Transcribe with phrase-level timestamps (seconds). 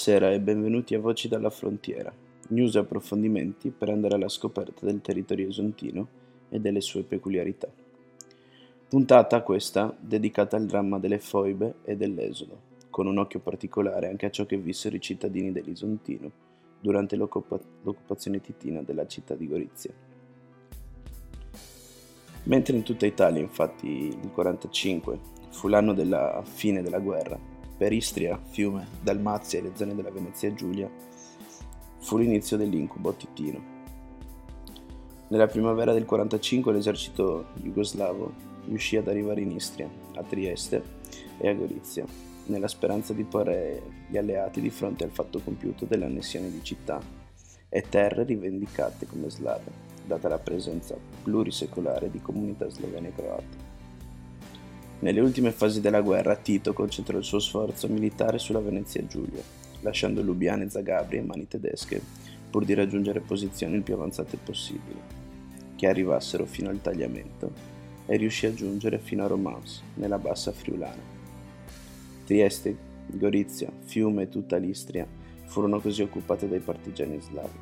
[0.00, 2.14] Buonasera e benvenuti a Voci dalla Frontiera,
[2.50, 6.06] news e approfondimenti per andare alla scoperta del territorio esontino
[6.50, 7.66] e delle sue peculiarità.
[8.88, 12.60] Puntata questa dedicata al dramma delle foibe e dell'esodo,
[12.90, 16.30] con un occhio particolare anche a ciò che vissero i cittadini dell'Isontino
[16.78, 19.90] durante l'occupa- l'occupazione titina della città di Gorizia.
[22.44, 25.18] Mentre in tutta Italia, infatti, il 45
[25.50, 30.52] fu l'anno della fine della guerra, per Istria, Fiume, Dalmazia e le zone della Venezia
[30.52, 30.90] Giulia,
[32.00, 33.76] fu l'inizio dell'incubo titino.
[35.28, 38.32] Nella primavera del 45 l'esercito jugoslavo
[38.66, 40.82] riuscì ad arrivare in Istria, a Trieste
[41.38, 42.04] e a Gorizia,
[42.46, 47.00] nella speranza di porre gli alleati di fronte al fatto compiuto dell'annessione di città
[47.68, 49.70] e terre rivendicate come slave,
[50.04, 53.67] data la presenza plurisecolare di comunità slovene e croate.
[55.00, 59.42] Nelle ultime fasi della guerra Tito concentrò il suo sforzo militare sulla Venezia Giulia,
[59.82, 62.02] lasciando Lubiane e Zagabria in mani tedesche
[62.50, 65.00] pur di raggiungere posizioni il più avanzate possibile,
[65.76, 67.52] che arrivassero fino al tagliamento
[68.06, 71.16] e riuscì a giungere fino a Romans, nella bassa friulana.
[72.24, 72.76] Trieste,
[73.06, 75.06] Gorizia, Fiume e tutta l'Istria
[75.44, 77.58] furono così occupate dai partigiani slavi,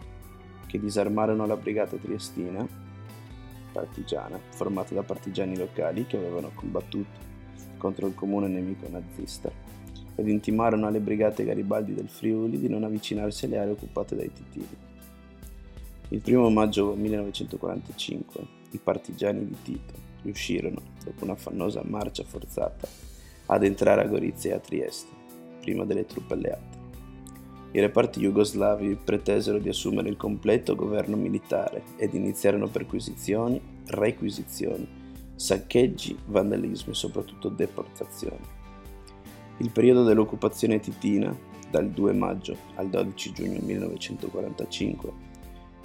[0.67, 2.86] che disarmarono la brigata triestina
[3.77, 7.35] partigiana, formata da partigiani locali che avevano combattuto
[7.77, 9.53] contro il comune nemico nazista
[10.15, 14.77] ed intimarono alle brigate Garibaldi del Friuli di non avvicinarsi alle aree occupate dai titini.
[16.09, 22.89] Il primo maggio 1945 i partigiani di Tito riuscirono, dopo un'affannosa marcia forzata,
[23.47, 25.13] ad entrare a Gorizia e a Trieste,
[25.61, 26.86] prima delle truppe alleate.
[27.77, 34.89] I reparti jugoslavi pretesero di assumere il completo governo militare ed iniziarono perquisizioni, requisizioni
[35.35, 38.41] saccheggi, vandalismo e soprattutto deportazioni.
[39.59, 41.37] Il periodo dell'occupazione titina,
[41.71, 45.13] dal 2 maggio al 12 giugno 1945,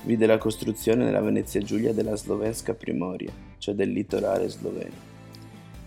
[0.05, 4.95] vide la costruzione nella Venezia Giulia della Slovenska Primoria, cioè del litorale sloveno,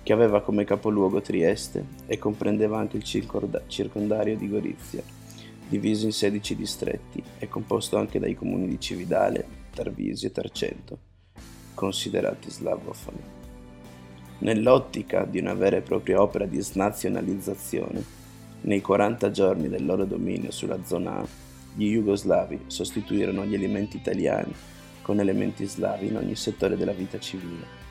[0.02, 5.22] che aveva come capoluogo Trieste e comprendeva anche il circondario di Gorizia,
[5.68, 10.98] diviso in 16 distretti e composto anche dai comuni di Cividale, Tarvisio e Tarcento,
[11.74, 13.22] considerati slavofoni.
[14.38, 18.22] Nell'ottica di una vera e propria opera di snazionalizzazione,
[18.62, 21.26] nei 40 giorni del loro dominio sulla zona A,
[21.74, 24.52] gli jugoslavi sostituirono gli elementi italiani
[25.02, 27.82] con elementi slavi in ogni settore della vita civile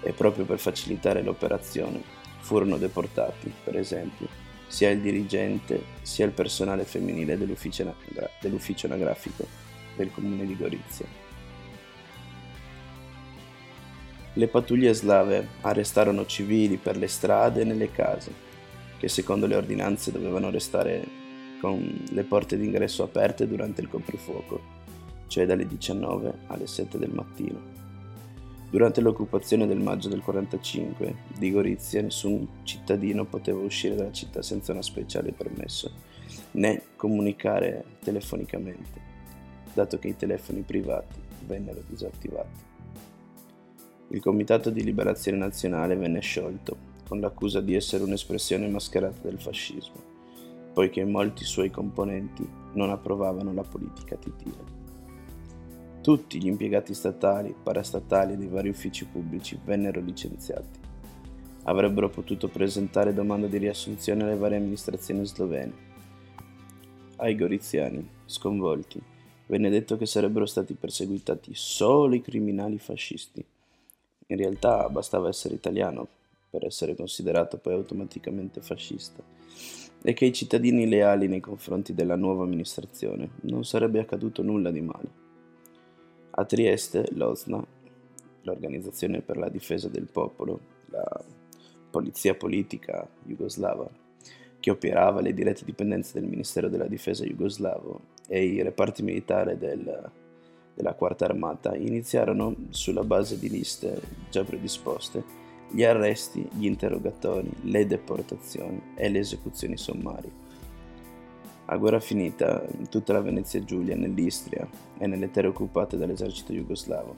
[0.00, 2.00] e proprio per facilitare l'operazione
[2.38, 4.28] furono deportati, per esempio,
[4.72, 7.94] sia il dirigente sia il personale femminile dell'ufficio,
[8.40, 9.46] dell'ufficio anagrafico
[9.94, 11.04] del comune di Gorizia.
[14.32, 18.32] Le pattuglie slave arrestarono civili per le strade e nelle case,
[18.96, 21.06] che secondo le ordinanze dovevano restare
[21.60, 24.58] con le porte d'ingresso aperte durante il coprifuoco,
[25.26, 27.71] cioè dalle 19 alle 7 del mattino.
[28.72, 34.72] Durante l'occupazione del maggio del 45 di Gorizia nessun cittadino poteva uscire dalla città senza
[34.72, 35.90] una speciale permesso,
[36.52, 38.98] né comunicare telefonicamente,
[39.74, 42.60] dato che i telefoni privati vennero disattivati.
[44.08, 46.74] Il Comitato di Liberazione Nazionale venne sciolto,
[47.06, 50.00] con l'accusa di essere un'espressione mascherata del fascismo,
[50.72, 54.81] poiché molti suoi componenti non approvavano la politica titina.
[56.02, 60.80] Tutti gli impiegati statali, parastatali e dei vari uffici pubblici vennero licenziati.
[61.64, 65.90] Avrebbero potuto presentare domanda di riassunzione alle varie amministrazioni slovene.
[67.16, 69.00] Ai goriziani, sconvolti,
[69.46, 73.44] venne detto che sarebbero stati perseguitati solo i criminali fascisti
[74.32, 76.08] in realtà bastava essere italiano
[76.48, 79.22] per essere considerato poi automaticamente fascista
[80.02, 84.80] e che i cittadini leali nei confronti della nuova amministrazione non sarebbe accaduto nulla di
[84.80, 85.20] male.
[86.34, 87.64] A Trieste, l'OSNA,
[88.42, 91.24] l'Organizzazione per la difesa del popolo, la
[91.90, 93.88] polizia politica jugoslava,
[94.58, 100.10] che operava le dirette dipendenze del Ministero della Difesa jugoslavo e i reparti militari del
[100.74, 107.86] della Quarta Armata iniziarono, sulla base di liste già predisposte, gli arresti, gli interrogatori, le
[107.86, 110.41] deportazioni e le esecuzioni sommarie.
[111.72, 117.14] A guerra finita, in tutta la Venezia Giulia, nell'Istria e nelle terre occupate dall'esercito jugoslavo,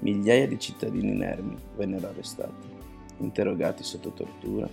[0.00, 2.68] migliaia di cittadini inermi vennero arrestati,
[3.20, 4.68] interrogati sotto tortura,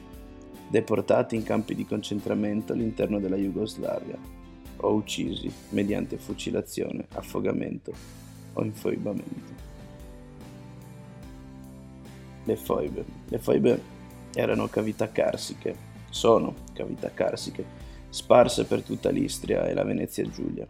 [0.68, 4.18] deportati in campi di concentramento all'interno della Jugoslavia
[4.76, 7.94] o uccisi mediante fucilazione, affogamento
[8.52, 9.54] o infoibamento.
[12.44, 13.06] Le foibe.
[13.30, 13.82] Le foibe
[14.36, 15.74] erano cavità carsiche,
[16.10, 17.81] sono cavità carsiche,
[18.12, 20.68] sparse per tutta l'Istria e la Venezia Giulia,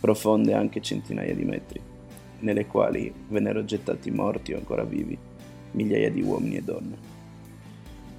[0.00, 1.80] profonde anche centinaia di metri,
[2.40, 5.16] nelle quali vennero gettati morti o ancora vivi
[5.70, 6.96] migliaia di uomini e donne.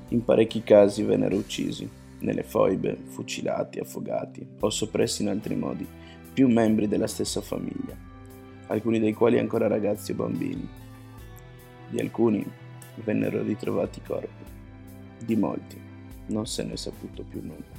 [0.10, 1.90] In parecchi casi vennero uccisi,
[2.20, 5.86] nelle foibe, fucilati, affogati o soppressi in altri modi,
[6.34, 7.98] più membri della stessa famiglia,
[8.68, 10.68] alcuni dei quali ancora ragazzi o bambini.
[11.90, 12.46] Di alcuni
[13.04, 14.46] vennero ritrovati corpi,
[15.26, 15.82] di molti
[16.28, 17.77] non se ne è saputo più nulla.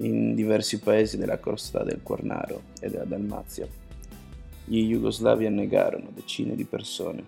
[0.00, 3.66] In diversi paesi della costa del Quarnaro e della Dalmazia,
[4.64, 7.24] gli jugoslavi annegarono decine di persone,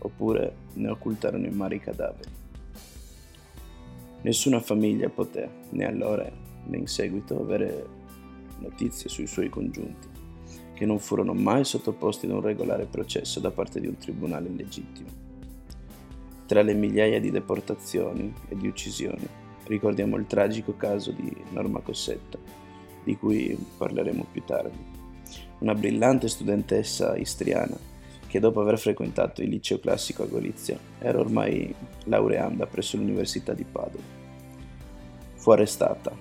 [0.00, 2.30] oppure ne occultarono in mare i cadaveri.
[4.20, 6.30] Nessuna famiglia poté, né allora
[6.66, 7.86] né in seguito, avere
[8.58, 10.06] notizie sui suoi congiunti,
[10.74, 15.08] che non furono mai sottoposti ad un regolare processo da parte di un tribunale legittimo.
[16.44, 19.26] Tra le migliaia di deportazioni e di uccisioni,
[19.66, 22.38] ricordiamo il tragico caso di Norma Cossetta,
[23.02, 24.92] di cui parleremo più tardi.
[25.58, 27.76] Una brillante studentessa istriana
[28.26, 31.72] che dopo aver frequentato il liceo classico a Gorizia era ormai
[32.04, 34.02] laureanda presso l'Università di Padova.
[35.34, 36.12] Fu arrestata,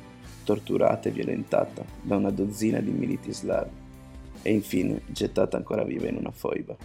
[0.43, 3.81] torturata e violentata da una dozzina di militi slavi
[4.43, 6.75] e infine gettata ancora viva in una foiba.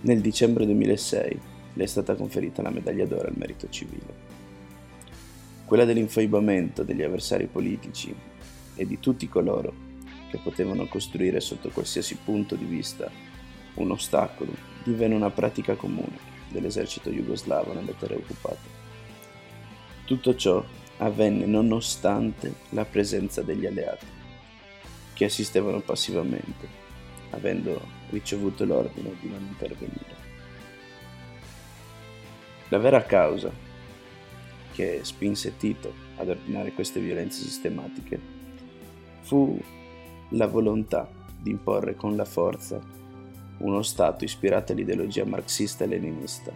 [0.00, 1.40] Nel dicembre 2006
[1.74, 4.35] le è stata conferita la medaglia d'oro al merito civile.
[5.66, 8.14] Quella dell'infoibamento degli avversari politici
[8.76, 9.74] e di tutti coloro
[10.30, 13.10] che potevano costruire sotto qualsiasi punto di vista
[13.74, 14.52] un ostacolo
[14.84, 18.84] divenne una pratica comune dell'esercito jugoslavo nelle terre occupate.
[20.04, 20.64] Tutto ciò
[20.98, 24.06] avvenne nonostante la presenza degli alleati,
[25.14, 26.68] che assistevano passivamente,
[27.30, 27.80] avendo
[28.10, 30.14] ricevuto l'ordine di non intervenire.
[32.68, 33.65] La vera causa
[34.76, 38.20] che spinse Tito ad ordinare queste violenze sistematiche
[39.22, 39.58] fu
[40.30, 41.08] la volontà
[41.40, 42.78] di imporre con la forza
[43.58, 46.52] uno Stato ispirato all'ideologia marxista-leninista,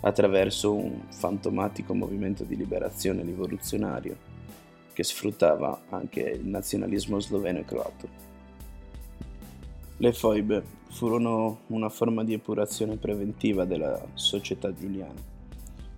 [0.00, 4.16] attraverso un fantomatico movimento di liberazione rivoluzionario
[4.94, 8.08] che sfruttava anche il nazionalismo sloveno e croato.
[9.98, 15.36] Le foibe furono una forma di epurazione preventiva della società giuliana,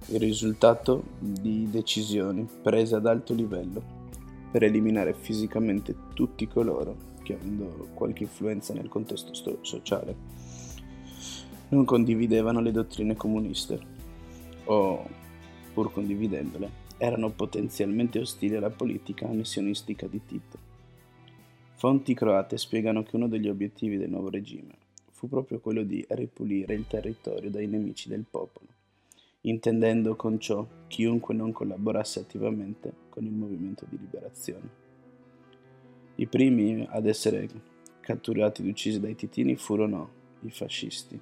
[0.07, 3.99] il risultato di decisioni prese ad alto livello
[4.51, 10.17] per eliminare fisicamente tutti coloro che, avendo qualche influenza nel contesto sociale,
[11.69, 13.79] non condividevano le dottrine comuniste
[14.65, 15.09] o,
[15.73, 20.59] pur condividendole, erano potenzialmente ostili alla politica annessionistica di Tito.
[21.75, 24.75] Fonti croate spiegano che uno degli obiettivi del nuovo regime
[25.13, 28.67] fu proprio quello di ripulire il territorio dai nemici del popolo,
[29.43, 34.69] intendendo con ciò chiunque non collaborasse attivamente con il movimento di liberazione.
[36.17, 37.49] I primi ad essere
[38.01, 41.19] catturati ed uccisi dai titini furono i fascisti,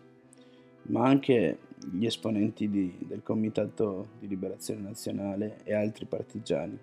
[0.83, 1.59] ma anche
[1.93, 6.79] gli esponenti di, del Comitato di Liberazione Nazionale e altri partigiani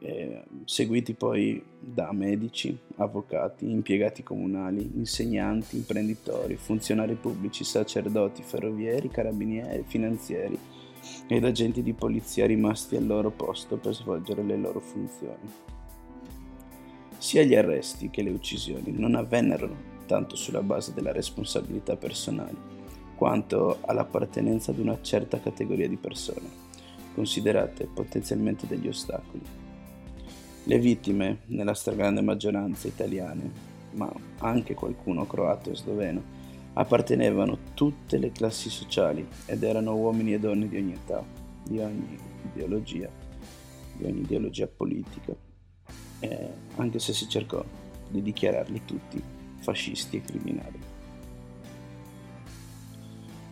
[0.00, 9.84] eh, seguiti poi da medici, avvocati, impiegati comunali, insegnanti, imprenditori, funzionari pubblici, sacerdoti, ferrovieri, carabinieri,
[9.86, 10.58] finanzieri
[11.28, 15.52] ed agenti di polizia rimasti al loro posto per svolgere le loro funzioni.
[17.18, 22.74] Sia gli arresti che le uccisioni non avvennero tanto sulla base della responsabilità personale,
[23.16, 26.48] quanto all'appartenenza ad una certa categoria di persone,
[27.14, 29.65] considerate potenzialmente degli ostacoli.
[30.68, 33.48] Le vittime, nella stragrande maggioranza italiane,
[33.92, 36.20] ma anche qualcuno croato e sloveno,
[36.72, 41.24] appartenevano tutte le classi sociali ed erano uomini e donne di ogni età,
[41.62, 42.18] di ogni
[42.52, 43.08] ideologia,
[43.96, 45.36] di ogni ideologia politica,
[46.18, 47.64] eh, anche se si cercò
[48.08, 49.22] di dichiararli tutti
[49.60, 50.80] fascisti e criminali.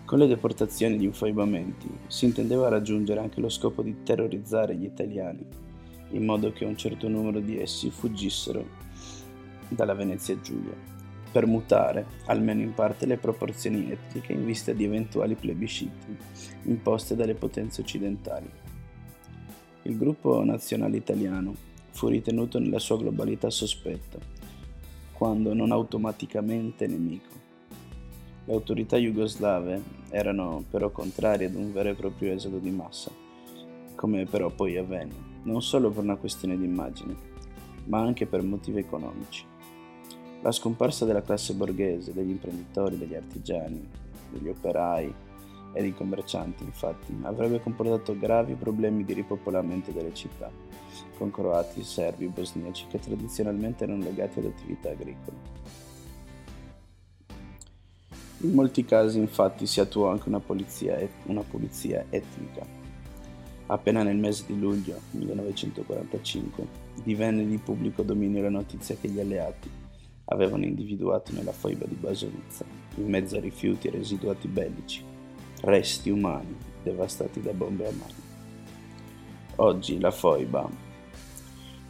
[0.05, 4.85] Con le deportazioni e gli infoibamenti si intendeva raggiungere anche lo scopo di terrorizzare gli
[4.85, 5.64] italiani
[6.11, 8.83] in modo che un certo numero di essi fuggissero
[9.69, 10.93] dalla Venezia Giulia,
[11.35, 16.17] per mutare, almeno in parte, le proporzioni etniche in vista di eventuali plebisciti
[16.65, 18.49] imposte dalle potenze occidentali.
[19.83, 21.55] Il gruppo nazionale italiano
[21.91, 24.19] fu ritenuto nella sua globalità sospetta,
[25.13, 27.43] quando non automaticamente nemico.
[28.45, 33.11] Le autorità jugoslave erano però contrarie ad un vero e proprio esodo di massa,
[33.97, 37.17] come però poi avvenne non solo per una questione di immagine,
[37.87, 39.45] ma anche per motivi economici.
[40.43, 43.89] La scomparsa della classe borghese, degli imprenditori, degli artigiani,
[44.31, 45.13] degli operai
[45.73, 50.51] ed i commercianti, infatti, avrebbe comportato gravi problemi di ripopolamento delle città,
[51.17, 55.63] con croati, serbi, bosniaci che tradizionalmente erano legati ad attività agricole.
[58.41, 62.84] In molti casi infatti si attuò anche una, polizia, una pulizia etnica.
[63.75, 66.65] Appena nel mese di luglio 1945
[67.03, 69.69] divenne di pubblico dominio la notizia che gli alleati
[70.27, 75.03] avevano individuato nella foiba di Basovizza, in mezzo a rifiuti e residuati bellici,
[75.63, 78.13] resti umani devastati da bombe a mano.
[79.57, 80.71] Oggi la foiba,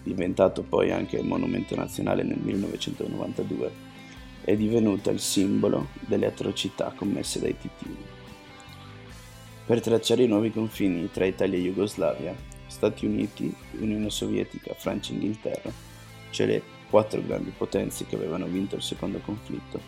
[0.02, 3.70] diventato poi anche monumento nazionale nel 1992,
[4.42, 8.13] è divenuta il simbolo delle atrocità commesse dai titini.
[9.66, 15.14] Per tracciare i nuovi confini tra Italia e Jugoslavia, Stati Uniti, Unione Sovietica, Francia e
[15.14, 15.72] Inghilterra,
[16.28, 19.80] cioè le quattro grandi potenze che avevano vinto il secondo conflitto,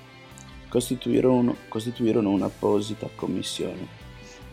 [0.71, 4.05] costituirono, costituirono un'apposita commissione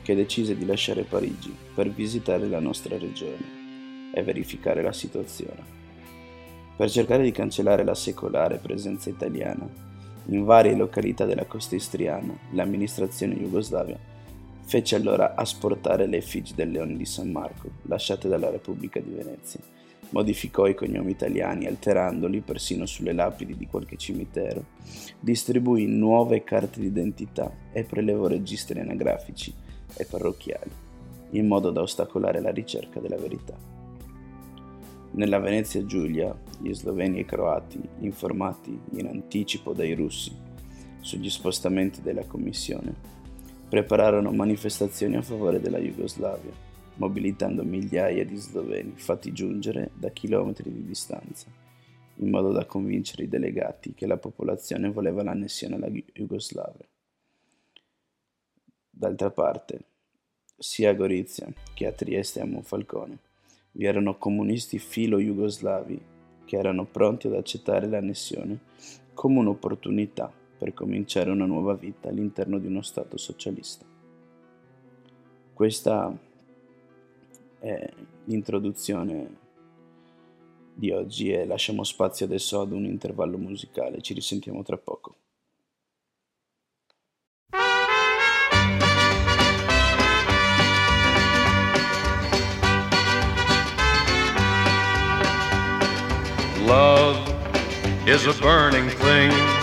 [0.01, 5.63] che decise di lasciare Parigi per visitare la nostra regione e verificare la situazione.
[6.75, 9.65] Per cercare di cancellare la secolare presenza italiana
[10.25, 14.11] in varie località della costa istriana, l'amministrazione jugoslava
[14.65, 19.59] fece allora asportare le effigi del Leone di San Marco, lasciate dalla Repubblica di Venezia.
[20.09, 24.65] Modificò i cognomi italiani, alterandoli persino sulle lapidi di qualche cimitero.
[25.19, 29.53] Distribuì nuove carte d'identità e prelevò registri anagrafici
[29.95, 30.71] e parrocchiali,
[31.31, 33.57] in modo da ostacolare la ricerca della verità.
[35.11, 40.31] Nella Venezia Giulia, gli sloveni e i croati, informati in anticipo dai russi
[41.01, 43.12] sugli spostamenti della commissione,
[43.73, 46.51] prepararono manifestazioni a favore della Jugoslavia,
[46.97, 51.47] mobilitando migliaia di sloveni fatti giungere da chilometri di distanza,
[52.17, 56.85] in modo da convincere i delegati che la popolazione voleva l'annessione alla Jugoslavia.
[58.91, 59.79] D'altra parte,
[60.55, 63.17] sia a Gorizia che a Trieste e a Monfalcone,
[63.71, 65.99] vi erano comunisti filo-jugoslavi
[66.45, 68.59] che erano pronti ad accettare l'annessione
[69.15, 73.85] come un'opportunità per cominciare una nuova vita all'interno di uno Stato socialista.
[75.53, 76.17] Questa
[77.59, 77.89] è
[78.23, 79.37] l'introduzione
[80.73, 85.15] di oggi e lasciamo spazio adesso ad un intervallo musicale, ci risentiamo tra poco.
[96.65, 97.19] Love
[98.05, 99.62] is a burning thing,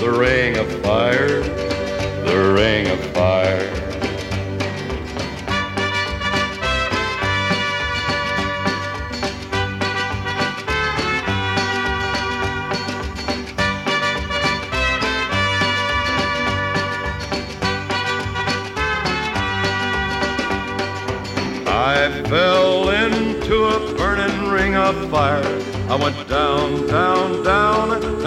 [0.00, 3.68] The ring of fire, the ring of fire.
[21.66, 25.44] I fell into a burning ring of fire.
[25.90, 27.79] I went down, down, down,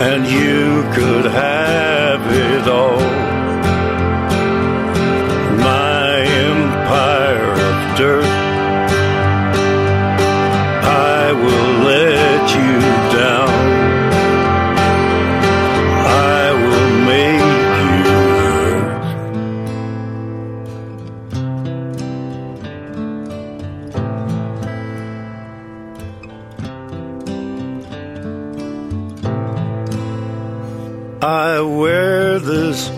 [0.00, 3.00] And you could have it all.
[5.58, 8.24] My empire of dirt.
[10.84, 12.80] I will let you
[13.12, 13.17] down.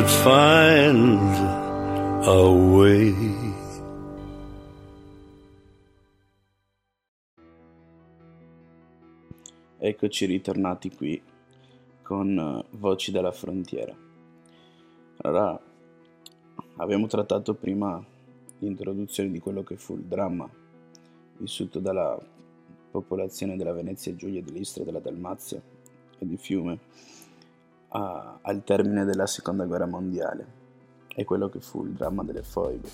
[0.00, 1.20] would find
[2.24, 3.14] a way.
[9.78, 11.20] Eccoci ritornati qui
[12.02, 13.94] con eh, Voci dalla frontiera.
[15.18, 15.60] Allora,
[16.76, 18.02] abbiamo trattato prima
[18.60, 20.48] l'introduzione di quello che fu il dramma
[21.36, 22.18] vissuto dalla
[22.90, 25.60] popolazione della Venezia Giulia, dell'Istria, della Dalmazia
[26.18, 26.78] e di Fiume
[27.90, 30.58] a- al termine della seconda guerra mondiale
[31.08, 32.88] e quello che fu il dramma delle foibe.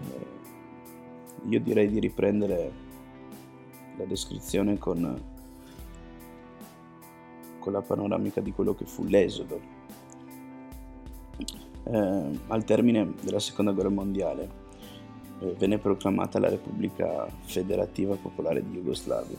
[0.00, 0.26] Eh,
[1.48, 2.72] io direi di riprendere
[3.96, 5.22] la descrizione con,
[7.58, 9.72] con la panoramica di quello che fu l'esodo.
[11.86, 14.48] Eh, al termine della seconda guerra mondiale
[15.40, 19.36] eh, venne proclamata la Repubblica Federativa Popolare di Jugoslavia,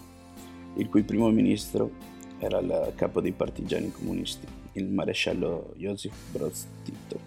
[0.75, 7.19] il cui primo ministro era il capo dei partigiani comunisti, il maresciallo Josip Broz Tito,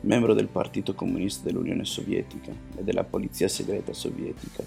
[0.00, 4.64] membro del Partito Comunista dell'Unione Sovietica e della Polizia Segreta Sovietica.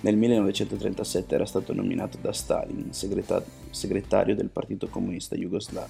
[0.00, 5.34] Nel 1937 era stato nominato da Stalin segreta- segretario del Partito Comunista.
[5.34, 5.88] Jugoslavo.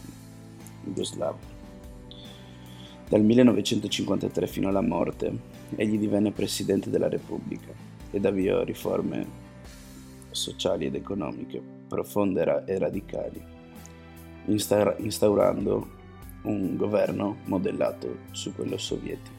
[3.09, 5.33] Dal 1953 fino alla morte,
[5.75, 7.72] egli divenne presidente della Repubblica
[8.11, 9.44] ed avviò riforme
[10.31, 13.42] sociali ed economiche profonde e radicali,
[14.46, 15.94] insta- instaurando
[16.42, 19.37] un governo modellato su quello sovietico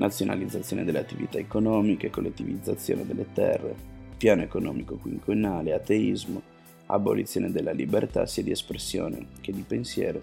[0.00, 3.74] nazionalizzazione delle attività economiche, collettivizzazione delle terre,
[4.16, 6.42] piano economico quinquennale, ateismo,
[6.86, 10.22] abolizione della libertà sia di espressione che di pensiero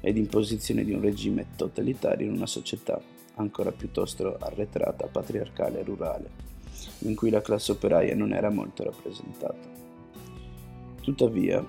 [0.00, 3.00] ed imposizione di un regime totalitario in una società
[3.36, 6.30] ancora piuttosto arretrata, patriarcale e rurale,
[7.00, 9.81] in cui la classe operaia non era molto rappresentata.
[11.02, 11.64] Tuttavia,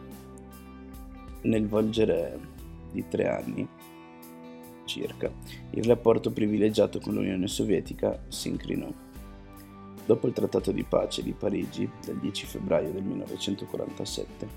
[1.41, 2.39] nel volgere
[2.91, 3.67] di tre anni
[4.86, 5.32] circa,
[5.72, 8.91] il rapporto privilegiato con l'Unione Sovietica si incrinò.
[10.06, 14.48] Dopo il Trattato di pace di Parigi del 10 febbraio del 1947,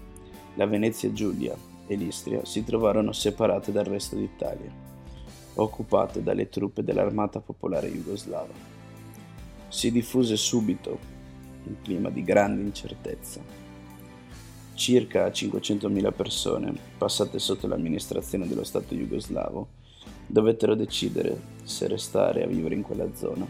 [0.57, 4.71] la Venezia Giulia e l'Istria si trovarono separate dal resto d'Italia,
[5.55, 8.53] occupate dalle truppe dell'Armata Popolare Jugoslava.
[9.69, 10.99] Si diffuse subito
[11.65, 13.66] un clima di grande incertezza.
[14.77, 19.69] Circa 500.000 persone, passate sotto l'amministrazione dello Stato jugoslavo,
[20.27, 23.49] dovettero decidere se restare a vivere in quella zona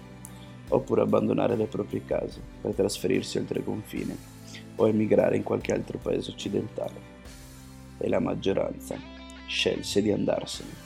[0.68, 4.16] oppure abbandonare le proprie case per trasferirsi oltre confine
[4.76, 7.14] o emigrare in qualche altro paese occidentale.
[7.98, 8.96] E la maggioranza
[9.48, 10.84] scelse di andarsene.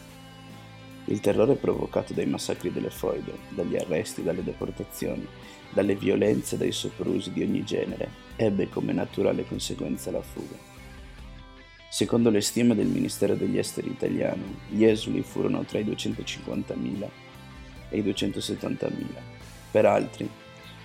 [1.05, 5.26] Il terrore provocato dai massacri delle foibe, dagli arresti, dalle deportazioni,
[5.72, 10.56] dalle violenze e dai soprusi di ogni genere, ebbe come naturale conseguenza la fuga.
[11.88, 17.09] Secondo le stime del Ministero degli Esteri italiano, gli esuli furono tra i 250.000
[17.90, 18.90] e i 270.000.
[19.70, 20.28] Per altri,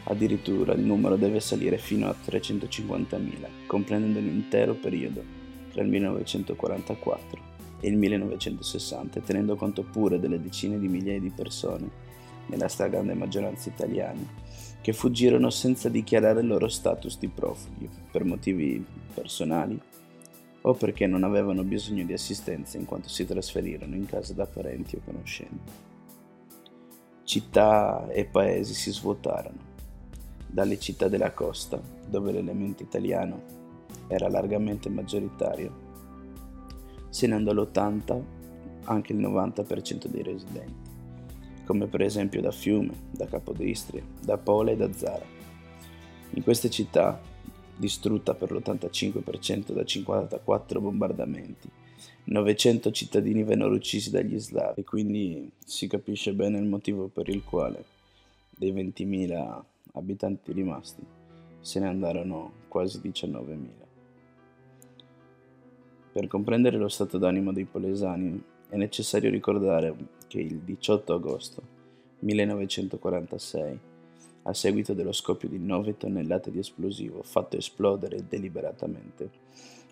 [0.06, 5.24] addirittura il numero deve salire fino a 350.000, comprendendo l'intero periodo
[5.72, 11.88] tra il 1944 e il 1960, tenendo conto pure delle decine di migliaia di persone,
[12.48, 14.28] nella stragrande maggioranza italiani,
[14.86, 19.82] che fuggirono senza dichiarare il loro status di profughi per motivi personali
[20.62, 24.96] o perché non avevano bisogno di assistenza in quanto si trasferirono in casa da parenti
[24.96, 25.72] o conoscenti.
[27.24, 29.58] Città e paesi si svuotarono.
[30.46, 33.42] Dalle città della costa, dove l'elemento italiano
[34.08, 35.74] era largamente maggioritario,
[37.10, 38.22] se ne andò l'80
[38.84, 40.85] anche il 90% dei residenti,
[41.66, 45.26] come per esempio da Fiume, da Capodistria, da Pola e da Zara.
[46.32, 47.20] In queste città
[47.76, 51.70] distrutta per l'85% da 54 bombardamenti.
[52.26, 57.84] 900 cittadini vennero uccisi dagli slavi, quindi si capisce bene il motivo per il quale
[58.50, 59.62] dei 20.000
[59.94, 61.04] abitanti rimasti
[61.60, 63.68] se ne andarono quasi 19.000.
[66.14, 69.94] Per comprendere lo stato d'animo dei polesani è necessario ricordare
[70.36, 71.62] che il 18 agosto
[72.20, 73.80] 1946
[74.44, 79.30] a seguito dello scoppio di 9 tonnellate di esplosivo fatto esplodere deliberatamente.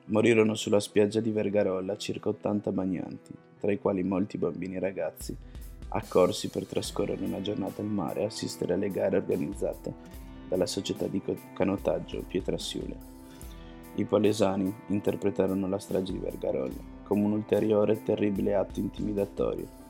[0.07, 5.33] Morirono sulla spiaggia di Vergarolla circa 80 bagnanti, tra i quali molti bambini e ragazzi,
[5.87, 9.93] accorsi per trascorrere una giornata al mare e assistere alle gare organizzate
[10.49, 11.21] dalla società di
[11.53, 12.97] canotaggio Pietrasiule.
[13.95, 19.82] I palesani interpretarono la strage di Vergarolla come un ulteriore terribile atto intimidatorio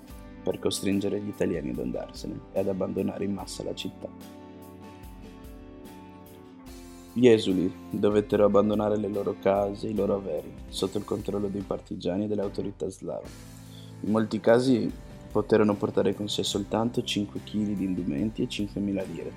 [0.43, 4.09] per costringere gli italiani ad andarsene e ad abbandonare in massa la città.
[7.15, 11.61] Gli esuli dovettero abbandonare le loro case e i loro averi sotto il controllo dei
[11.61, 13.27] partigiani e delle autorità slave.
[14.01, 14.91] In molti casi
[15.31, 19.31] poterono portare con sé soltanto 5 kg di indumenti e 5.000 lire.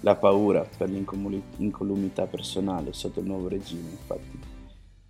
[0.00, 4.38] La paura per l'incolumità personale sotto il nuovo regime, infatti,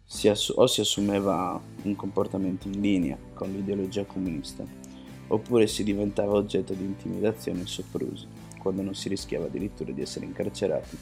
[0.05, 4.65] si assu- o si assumeva un comportamento in linea con l'ideologia comunista,
[5.33, 8.27] oppure si diventava oggetto di intimidazione e soprusi,
[8.59, 10.97] quando non si rischiava addirittura di essere incarcerati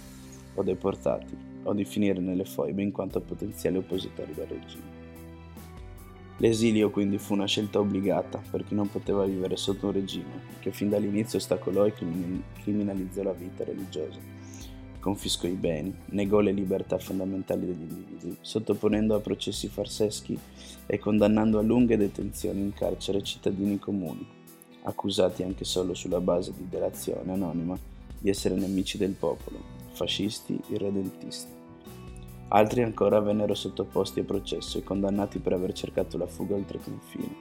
[0.55, 4.97] o deportati o di finire nelle foibe in quanto potenziali oppositori del regime.
[6.39, 10.71] L'esilio quindi fu una scelta obbligata per chi non poteva vivere sotto un regime che
[10.71, 11.93] fin dall'inizio ostacolò e
[12.63, 14.19] criminalizzò la vita religiosa,
[15.09, 20.39] confiscò i beni, negò le libertà fondamentali degli individui, sottoponendo a processi farseschi
[20.85, 24.27] e condannando a lunghe detenzioni in carcere cittadini comuni,
[24.83, 27.79] accusati anche solo sulla base di delazione anonima
[28.19, 29.59] di essere nemici del popolo,
[29.93, 31.53] fascisti irredentisti.
[32.49, 37.35] Altri ancora vennero sottoposti a processo e condannati per aver cercato la fuga oltre confine,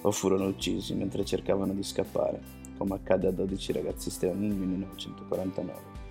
[0.00, 2.40] o furono uccisi mentre cercavano di scappare,
[2.78, 6.03] come accade a 12 ragazzi strani nel 1949,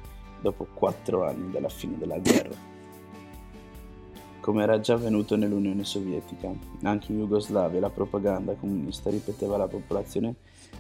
[0.44, 2.72] dopo quattro anni dalla fine della guerra.
[4.42, 6.52] Come era già avvenuto nell'Unione Sovietica,
[6.82, 10.36] anche in Jugoslavia la propaganda comunista ripeteva alla popolazione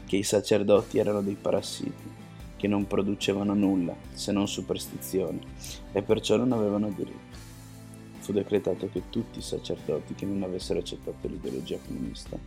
[0.06, 2.21] che i sacerdoti erano dei parassiti
[2.58, 5.39] che non producevano nulla se non superstizioni
[5.93, 7.39] e perciò non avevano diritti.
[8.19, 12.38] Fu decretato che tutti i sacerdoti che non avessero accettato l'ideologia comunista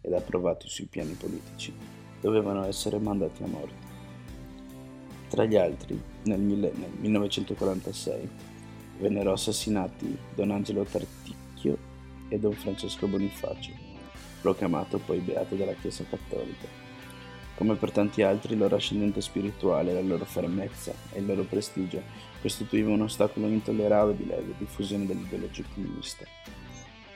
[0.00, 1.72] ed approvati sui piani politici
[2.20, 3.91] dovevano essere mandati a morte.
[5.32, 8.28] Tra gli altri, nel, 1946,
[8.98, 11.78] vennero assassinati Don Angelo Tarticchio
[12.28, 13.70] e Don Francesco Bonifacio,
[14.42, 16.68] proclamato poi beato dalla Chiesa Cattolica.
[17.54, 22.02] Come per tanti altri, il loro ascendente spirituale, la loro fermezza e il loro prestigio
[22.42, 26.26] costituivano un ostacolo intollerabile alla diffusione dell'ideologia comunista.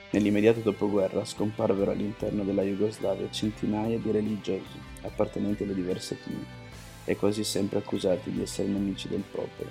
[0.09, 6.65] Nell'immediato dopoguerra scomparvero all'interno della Jugoslavia centinaia di religiosi appartenenti alle diverse etnie
[7.07, 9.69] e quasi sempre accusati di essere nemici del popolo,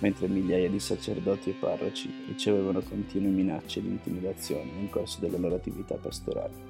[0.00, 5.54] mentre migliaia di sacerdoti e parroci ricevevano continue minacce di intimidazione nel corso della loro
[5.54, 6.68] attività pastorale.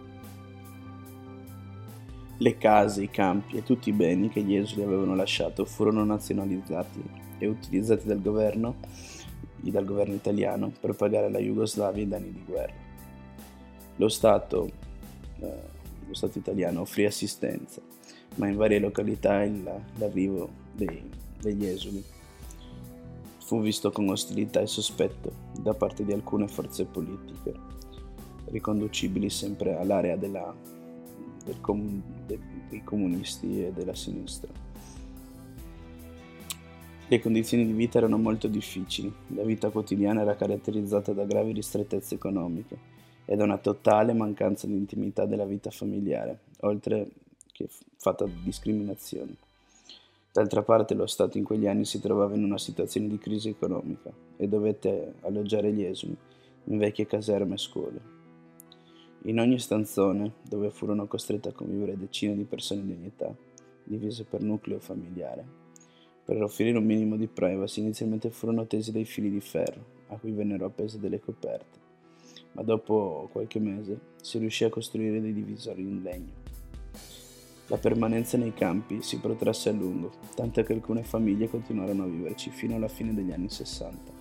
[2.38, 7.02] Le case, i campi e tutti i beni che gli esuli avevano lasciato furono nazionalizzati
[7.38, 8.76] e utilizzati dal governo,
[9.56, 12.88] dal governo italiano per pagare alla Jugoslavia i danni di guerra.
[13.96, 14.70] Lo Stato,
[15.40, 15.62] eh,
[16.06, 17.89] lo Stato italiano offrì assistenza
[18.36, 19.44] ma in varie località
[19.98, 21.02] l'arrivo dei,
[21.40, 22.04] degli esuli
[23.50, 27.52] fu visto con ostilità e sospetto da parte di alcune forze politiche,
[28.44, 30.54] riconducibili sempre all'area della,
[31.44, 32.38] del com, de,
[32.68, 34.52] dei comunisti e della sinistra.
[37.08, 42.14] Le condizioni di vita erano molto difficili, la vita quotidiana era caratterizzata da gravi ristrettezze
[42.14, 42.78] economiche
[43.24, 47.08] e da una totale mancanza di intimità della vita familiare, oltre
[47.60, 49.34] che fatta discriminazione.
[50.32, 54.10] D'altra parte lo Stato in quegli anni si trovava in una situazione di crisi economica
[54.36, 56.16] e dovette alloggiare gli esuli
[56.64, 58.00] in vecchie caserme e scuole.
[59.24, 63.34] In ogni stanzone, dove furono costrette a convivere decine di persone di ogni età,
[63.84, 65.44] divise per nucleo familiare,
[66.24, 70.30] per offrire un minimo di privacy inizialmente furono tesi dei fili di ferro, a cui
[70.30, 71.78] vennero appese delle coperte,
[72.52, 76.49] ma dopo qualche mese si riuscì a costruire dei divisori in legno.
[77.70, 82.50] La permanenza nei campi si protrasse a lungo, tanto che alcune famiglie continuarono a viverci
[82.50, 84.12] fino alla fine degli anni 60.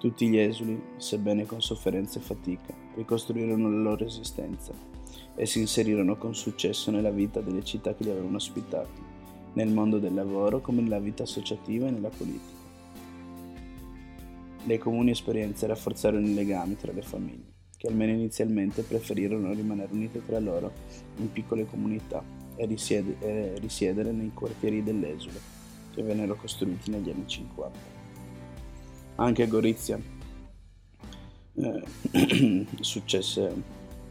[0.00, 4.72] Tutti gli esuli, sebbene con sofferenza e fatica, ricostruirono la loro esistenza
[5.36, 9.00] e si inserirono con successo nella vita delle città che li avevano ospitati,
[9.52, 12.62] nel mondo del lavoro come nella vita associativa e nella politica.
[14.64, 17.53] Le comuni esperienze rafforzarono i legami tra le famiglie
[17.84, 20.72] che almeno inizialmente preferirono rimanere unite tra loro
[21.16, 22.24] in piccole comunità
[22.56, 25.38] e, risiede, e risiedere nei quartieri dell'esule
[25.92, 27.78] che vennero costruiti negli anni 50.
[29.16, 30.00] Anche a Gorizia
[31.56, 33.52] eh, successe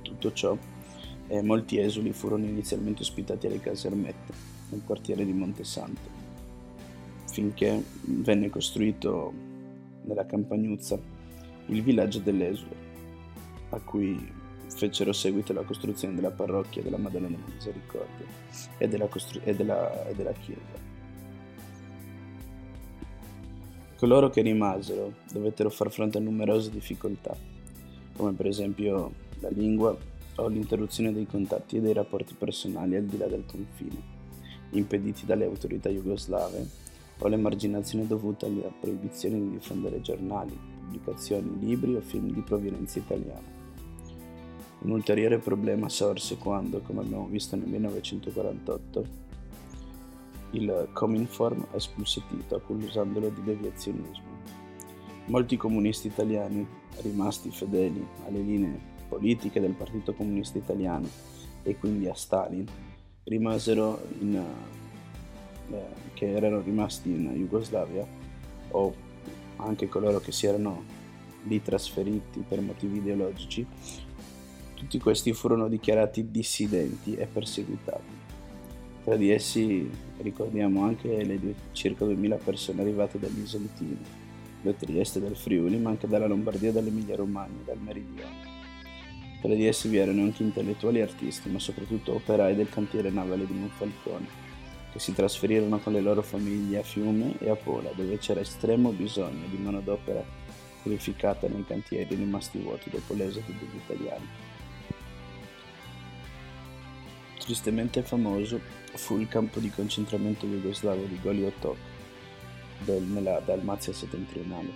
[0.03, 0.55] tutto ciò
[1.27, 4.33] e molti esuli furono inizialmente ospitati alle casermette
[4.69, 6.21] nel quartiere di Montesanto
[7.25, 9.33] finché venne costruito
[10.03, 10.99] nella campagnuzza
[11.67, 12.82] il villaggio dell'esule
[13.73, 18.25] a cui fecero seguito la costruzione della parrocchia della Madonna della Misericordia
[18.77, 20.91] e della, costru- e della, e della chiesa.
[23.97, 27.35] Coloro che rimasero dovettero far fronte a numerose difficoltà,
[28.15, 29.95] come per esempio la lingua
[30.35, 34.01] o l'interruzione dei contatti e dei rapporti personali al di là del confine,
[34.71, 36.67] impediti dalle autorità jugoslave,
[37.19, 43.52] o l'emarginazione dovuta alla proibizione di diffondere giornali, pubblicazioni, libri o film di provenienza italiana.
[44.83, 49.05] Un ulteriore problema sorse quando, come abbiamo visto nel 1948,
[50.51, 54.41] il Cominform espulse Tito accusandolo di deviazionismo.
[55.27, 56.67] Molti comunisti italiani,
[56.97, 58.77] rimasti fedeli alle linee
[59.07, 61.07] politiche del Partito Comunista Italiano
[61.63, 62.65] e quindi a Stalin,
[63.23, 64.35] rimasero in,
[65.71, 68.05] eh, che erano rimasti in Jugoslavia
[68.71, 68.93] o
[69.55, 70.83] anche coloro che si erano
[71.43, 73.65] lì trasferiti per motivi ideologici
[74.73, 78.21] tutti questi furono dichiarati dissidenti e perseguitati.
[79.03, 79.89] Tra di essi
[80.21, 83.99] ricordiamo anche le due, circa 2000 persone arrivate dagli Isoltini,
[84.61, 88.51] da Trieste del Friuli, ma anche dalla Lombardia e dall'Emilia Romagna, dal Meridione.
[89.41, 93.45] Tra di essi vi erano anche intellettuali e artisti, ma soprattutto operai del cantiere navale
[93.45, 94.25] di Monfalcone,
[94.93, 98.91] che si trasferirono con le loro famiglie a Fiume e a Pola, dove c'era estremo
[98.91, 100.23] bisogno di manodopera
[100.81, 104.42] qualificata nei cantieri rimasti vuoti dopo l'esodo degli italiani.
[107.43, 108.57] Tristemente famoso
[108.93, 111.75] fu il campo di concentramento jugoslavo di Goli Otok
[112.85, 114.69] del, nella Dalmazia settentrionale,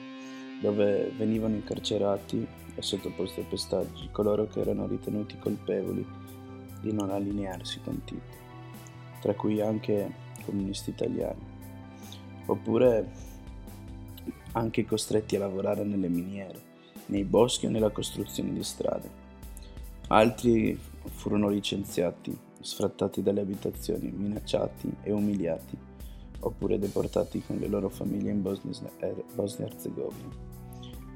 [0.62, 2.46] dove venivano incarcerati
[2.76, 6.06] e sottoposti a pestaggi coloro che erano ritenuti colpevoli
[6.82, 8.36] di non allinearsi con Tito,
[9.22, 10.14] tra cui anche
[10.44, 11.40] comunisti italiani,
[12.48, 13.10] oppure
[14.52, 16.62] anche costretti a lavorare nelle miniere,
[17.06, 19.10] nei boschi o nella costruzione di strade.
[20.08, 25.78] Altri furono licenziati sfrattati dalle abitazioni, minacciati e umiliati,
[26.40, 30.56] oppure deportati con le loro famiglie in Bosnia-Herzegovina.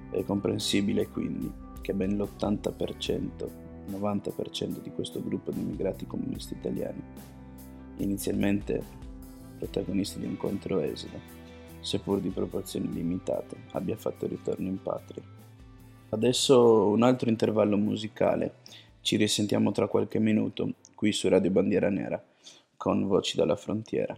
[0.10, 1.50] È comprensibile quindi
[1.82, 3.48] che ben l'80%,
[3.90, 7.02] 90% di questo gruppo di immigrati comunisti italiani,
[7.98, 8.84] inizialmente
[9.58, 11.18] protagonisti di un controesodo,
[11.80, 15.24] seppur di proporzioni limitate, abbia fatto ritorno in patria.
[16.10, 18.56] Adesso un altro intervallo musicale,
[19.02, 22.24] ci risentiamo tra qualche minuto qui su Radio Bandiera Nera
[22.78, 24.16] con Voci dalla Frontiera.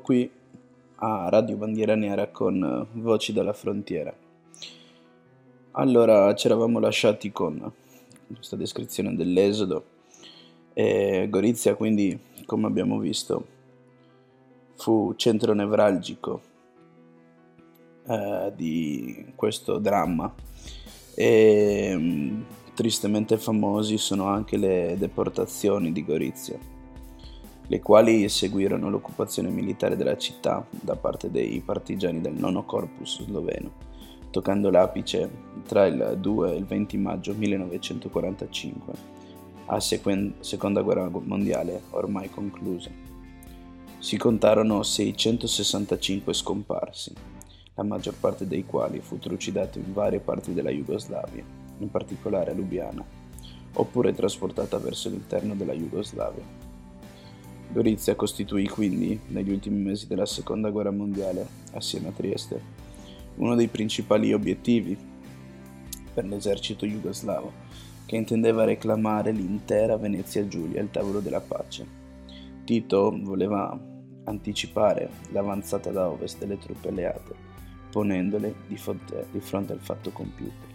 [0.00, 0.30] Qui
[0.96, 4.14] a Radio Bandiera Nera con Voci dalla Frontiera.
[5.72, 7.72] Allora, ci eravamo lasciati con
[8.34, 9.84] questa descrizione dell'esodo
[10.72, 13.46] e Gorizia quindi, come abbiamo visto,
[14.76, 16.40] fu centro nevralgico
[18.06, 20.32] eh, di questo dramma
[21.14, 22.44] e mh,
[22.74, 26.79] tristemente famosi sono anche le deportazioni di Gorizia
[27.70, 33.70] le quali seguirono l'occupazione militare della città da parte dei partigiani del nono corpus sloveno,
[34.32, 35.30] toccando l'apice
[35.68, 38.92] tra il 2 e il 20 maggio 1945,
[39.66, 42.90] a sequen- seconda guerra mondiale ormai conclusa.
[44.00, 47.12] Si contarono 665 scomparsi,
[47.76, 51.44] la maggior parte dei quali fu trucidato in varie parti della Jugoslavia,
[51.78, 53.04] in particolare a Lubiana,
[53.74, 56.69] oppure trasportata verso l'interno della Jugoslavia.
[57.72, 62.60] Gorizia costituì quindi, negli ultimi mesi della Seconda Guerra Mondiale, assieme a Trieste,
[63.36, 64.98] uno dei principali obiettivi
[66.12, 67.52] per l'esercito jugoslavo,
[68.06, 71.86] che intendeva reclamare l'intera Venezia Giulia al tavolo della pace.
[72.64, 73.78] Tito voleva
[74.24, 77.34] anticipare l'avanzata da ovest delle truppe alleate,
[77.92, 80.69] ponendole di fronte, di fronte al fatto compiuto.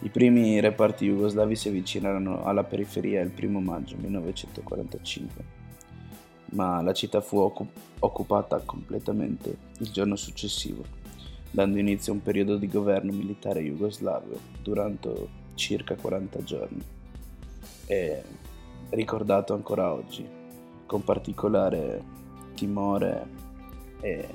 [0.00, 5.44] I primi reparti jugoslavi si avvicinarono alla periferia il 1 maggio 1945,
[6.52, 10.84] ma la città fu occup- occupata completamente il giorno successivo,
[11.50, 16.82] dando inizio a un periodo di governo militare jugoslavo durante circa 40 giorni.
[17.86, 18.22] È
[18.90, 20.28] ricordato ancora oggi,
[20.84, 22.02] con particolare
[22.54, 23.26] timore
[24.00, 24.28] e,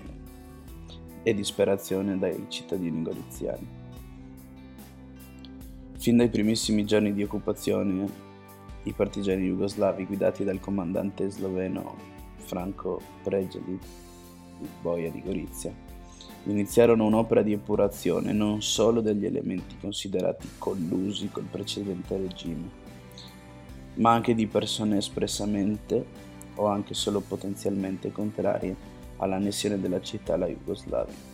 [1.22, 3.81] e disperazione dai cittadini goriziani.
[6.02, 8.10] Fin dai primissimi giorni di occupazione,
[8.86, 11.96] i partigiani jugoslavi guidati dal comandante sloveno
[12.38, 13.80] Franco Pregeli,
[14.62, 15.72] il boia di Gorizia,
[16.46, 22.68] iniziarono un'opera di epurazione non solo degli elementi considerati collusi col precedente regime,
[23.98, 26.04] ma anche di persone espressamente
[26.56, 28.76] o anche solo potenzialmente contrarie
[29.18, 31.31] all'annessione della città alla Jugoslavia.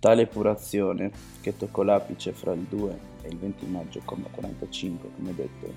[0.00, 1.10] Tale epurazione,
[1.42, 5.74] che toccò l'apice fra il 2 e il 20 maggio, come 45, come detto,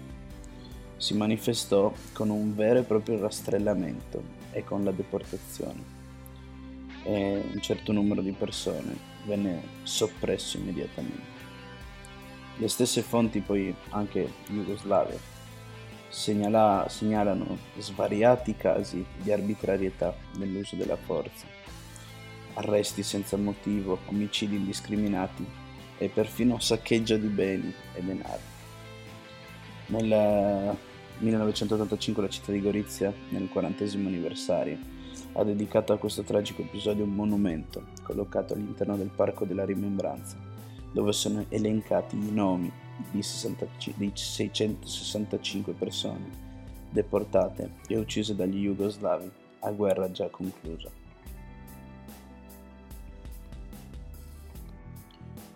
[0.96, 5.84] si manifestò con un vero e proprio rastrellamento e con la deportazione.
[7.04, 8.96] E un certo numero di persone
[9.26, 11.42] venne soppresso immediatamente.
[12.60, 15.20] Le stesse fonti, poi anche jugoslave,
[16.08, 21.63] segnala, segnalano svariati casi di arbitrarietà nell'uso della forza
[22.54, 25.46] arresti senza motivo, omicidi indiscriminati
[25.98, 28.52] e perfino saccheggio di beni e denaro.
[29.88, 30.76] Nel
[31.20, 34.78] 1985 la città di Gorizia, nel 40 anniversario,
[35.34, 40.38] ha dedicato a questo tragico episodio un monumento collocato all'interno del Parco della Rimembranza,
[40.92, 42.72] dove sono elencati i nomi
[43.12, 46.52] di, 60, di 665 persone
[46.90, 49.30] deportate e uccise dagli jugoslavi
[49.62, 50.90] a guerra già conclusa.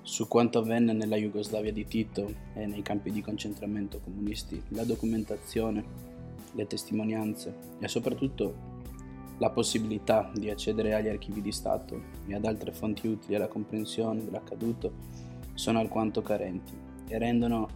[0.08, 5.84] Su quanto avvenne nella Jugoslavia di Tito e nei campi di concentramento comunisti, la documentazione,
[6.54, 8.56] le testimonianze e soprattutto
[9.38, 14.24] la possibilità di accedere agli archivi di Stato e ad altre fonti utili alla comprensione
[14.24, 14.94] dell'accaduto
[15.56, 16.74] sono alquanto carenti
[17.10, 17.68] e rendono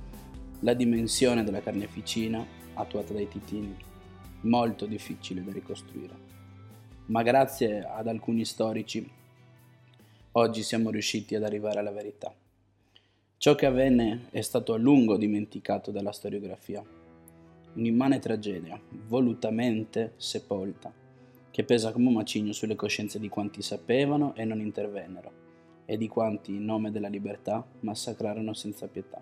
[0.61, 2.43] la dimensione della carneficina
[2.75, 3.75] attuata dai titini
[4.43, 6.15] molto difficile da ricostruire.
[7.07, 9.19] Ma grazie ad alcuni storici
[10.36, 12.34] Oggi siamo riusciti ad arrivare alla verità.
[13.36, 16.82] Ciò che avvenne è stato a lungo dimenticato dalla storiografia.
[17.73, 20.89] Un'immane tragedia, volutamente sepolta,
[21.51, 25.32] che pesa come un macigno sulle coscienze di quanti sapevano e non intervennero,
[25.84, 29.21] e di quanti, in nome della libertà, massacrarono senza pietà.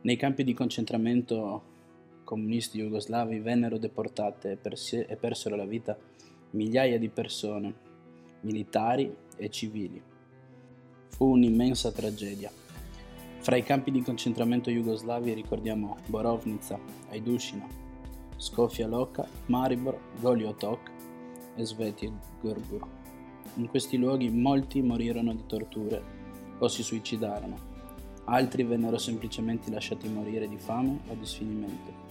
[0.00, 1.62] Nei campi di concentramento
[2.24, 5.96] comunisti jugoslavi vennero deportate e persero la vita
[6.50, 7.92] migliaia di persone,
[8.40, 10.02] militari e civili.
[11.08, 12.50] Fu un'immensa tragedia.
[13.38, 16.78] Fra i campi di concentramento jugoslavi ricordiamo Borovnica,
[17.10, 17.66] Ajdušina,
[18.36, 20.90] Skofja Loka, Maribor, Goliotok
[21.54, 22.86] e Svetogorgur.
[23.56, 26.02] In questi luoghi molti morirono di torture
[26.58, 27.56] o si suicidarono,
[28.24, 32.03] altri vennero semplicemente lasciati morire di fame o di sfinimento.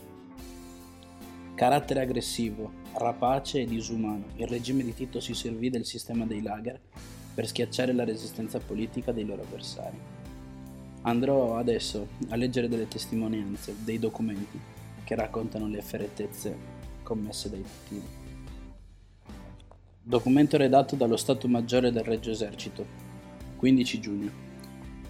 [1.56, 6.80] Carattere aggressivo, rapace e disumano, il regime di Tito si servì del sistema dei lager
[7.32, 9.98] per schiacciare la resistenza politica dei loro avversari.
[11.04, 14.60] Andrò adesso a leggere delle testimonianze, dei documenti
[15.04, 16.58] che raccontano le efferatezze
[17.04, 18.08] commesse dai titini.
[20.02, 22.84] Documento redatto dallo Stato Maggiore del Regio Esercito.
[23.58, 24.32] 15 giugno.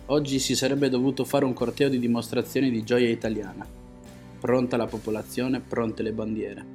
[0.08, 3.82] Oggi si sarebbe dovuto fare un corteo di dimostrazioni di gioia italiana.
[4.44, 6.66] Pronta la popolazione, pronte le bandiere.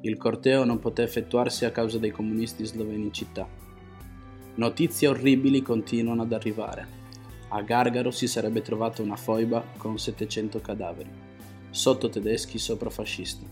[0.00, 3.48] Il corteo non poté effettuarsi a causa dei comunisti sloveni in città.
[4.56, 6.88] Notizie orribili continuano ad arrivare.
[7.50, 11.10] A Gargaro si sarebbe trovata una foiba con 700 cadaveri,
[11.70, 13.46] sotto tedeschi sopra fascisti.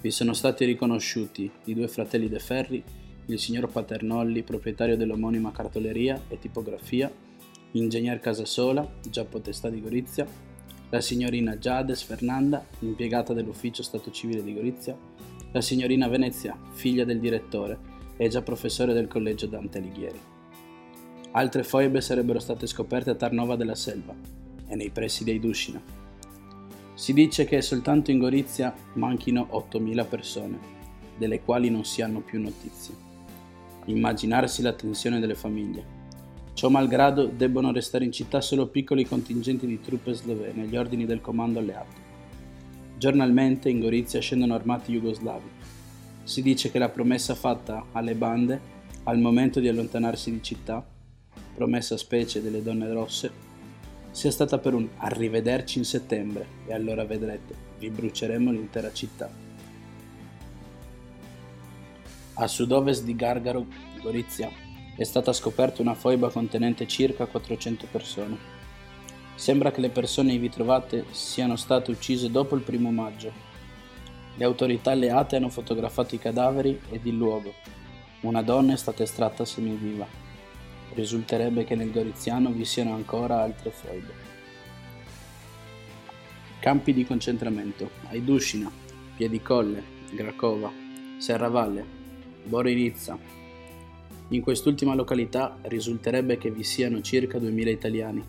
[0.00, 2.84] Vi sono stati riconosciuti i due fratelli De Ferri
[3.26, 7.12] il signor Paternolli, proprietario dell'omonima cartoleria e tipografia,
[7.72, 10.24] ingegner Casasola, già potestà di Gorizia,
[10.90, 14.96] la signorina Giades Fernanda, impiegata dell'ufficio Stato Civile di Gorizia,
[15.52, 17.78] la signorina Venezia, figlia del direttore
[18.16, 20.20] e già professore del collegio Dante Alighieri.
[21.32, 24.14] Altre foibe sarebbero state scoperte a Tarnova della Selva
[24.66, 25.80] e nei pressi dei Duscina.
[26.94, 30.58] Si dice che soltanto in Gorizia manchino 8.000 persone,
[31.16, 33.08] delle quali non si hanno più notizie
[33.86, 35.98] immaginarsi la tensione delle famiglie.
[36.60, 41.22] Ciò malgrado debbono restare in città solo piccoli contingenti di truppe slovene agli ordini del
[41.22, 41.96] comando alleato.
[42.98, 45.48] Giornalmente in Gorizia scendono armati jugoslavi.
[46.22, 48.60] Si dice che la promessa fatta alle bande
[49.04, 50.86] al momento di allontanarsi di città,
[51.54, 53.32] promessa specie delle donne rosse,
[54.10, 59.30] sia stata per un arrivederci in settembre e allora vedrete, vi bruceremo l'intera città.
[62.34, 63.66] A sud-ovest di Gargaro,
[64.02, 68.38] Gorizia, è stata scoperta una foiba contenente circa 400 persone.
[69.34, 73.32] Sembra che le persone ivi trovate siano state uccise dopo il primo maggio.
[74.36, 77.54] Le autorità alleate hanno fotografato i cadaveri ed il luogo.
[78.20, 80.06] Una donna è stata estratta semiviva.
[80.92, 84.12] Risulterebbe che nel Goriziano vi siano ancora altre foibe.
[86.58, 87.88] Campi di concentramento.
[88.08, 88.70] Aidushina,
[89.16, 90.70] Piedicolle, Gracova,
[91.16, 91.84] Serravalle,
[92.44, 93.39] Boririzza.
[94.32, 98.24] In quest'ultima località risulterebbe che vi siano circa 2000 italiani.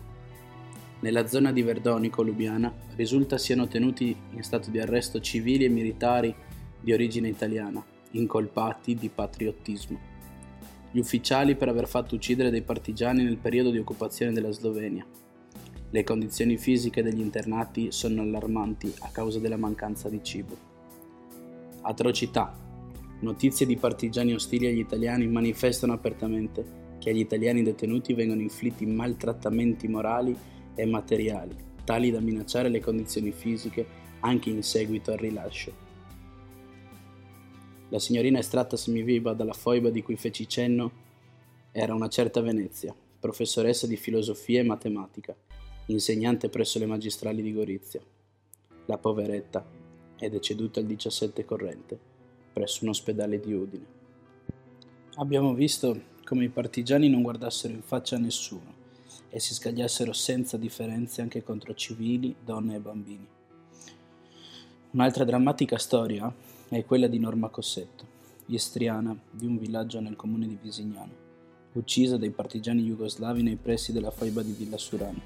[0.98, 6.34] Nella zona di Verdonico, Lubiana, risulta siano tenuti in stato di arresto civili e militari
[6.80, 10.00] di origine italiana, incolpati di patriottismo.
[10.90, 15.06] Gli ufficiali per aver fatto uccidere dei partigiani nel periodo di occupazione della Slovenia.
[15.88, 20.56] Le condizioni fisiche degli internati sono allarmanti a causa della mancanza di cibo.
[21.82, 22.61] Atrocità
[23.22, 29.86] Notizie di partigiani ostili agli italiani manifestano apertamente che agli italiani detenuti vengono inflitti maltrattamenti
[29.86, 30.36] morali
[30.74, 31.54] e materiali,
[31.84, 33.86] tali da minacciare le condizioni fisiche
[34.20, 35.72] anche in seguito al rilascio.
[37.90, 40.90] La signorina estratta semiviva dalla foiba di cui feci cenno
[41.70, 45.36] era una certa Venezia, professoressa di filosofia e matematica,
[45.86, 48.00] insegnante presso le magistrali di Gorizia.
[48.86, 49.64] La poveretta
[50.18, 52.10] è deceduta il 17 corrente
[52.52, 53.84] presso un ospedale di Udine.
[55.16, 58.80] Abbiamo visto come i partigiani non guardassero in faccia a nessuno
[59.28, 63.26] e si scagliassero senza differenze anche contro civili, donne e bambini.
[64.90, 66.32] Un'altra drammatica storia
[66.68, 68.06] è quella di Norma Cossetto,
[68.46, 71.12] istriana di un villaggio nel comune di Visignano,
[71.72, 75.20] uccisa dai partigiani jugoslavi nei pressi della faiba di Villa Surano.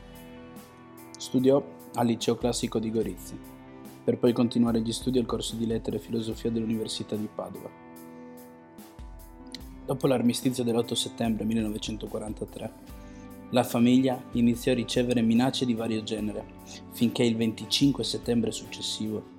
[1.18, 1.64] Studiò
[1.94, 3.55] al liceo classico di Gorizia
[4.06, 7.68] per poi continuare gli studi al corso di lettere e filosofia dell'Università di Padova.
[9.84, 12.72] Dopo l'armistizio dell'8 settembre 1943,
[13.50, 16.44] la famiglia iniziò a ricevere minacce di vario genere,
[16.92, 19.34] finché il 25 settembre successivo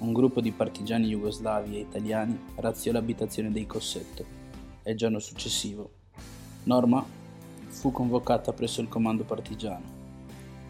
[0.00, 4.26] un gruppo di partigiani jugoslavi e italiani razziò l'abitazione dei Cossetto
[4.82, 5.92] e il giorno successivo
[6.64, 7.02] Norma
[7.68, 9.84] fu convocata presso il comando partigiano,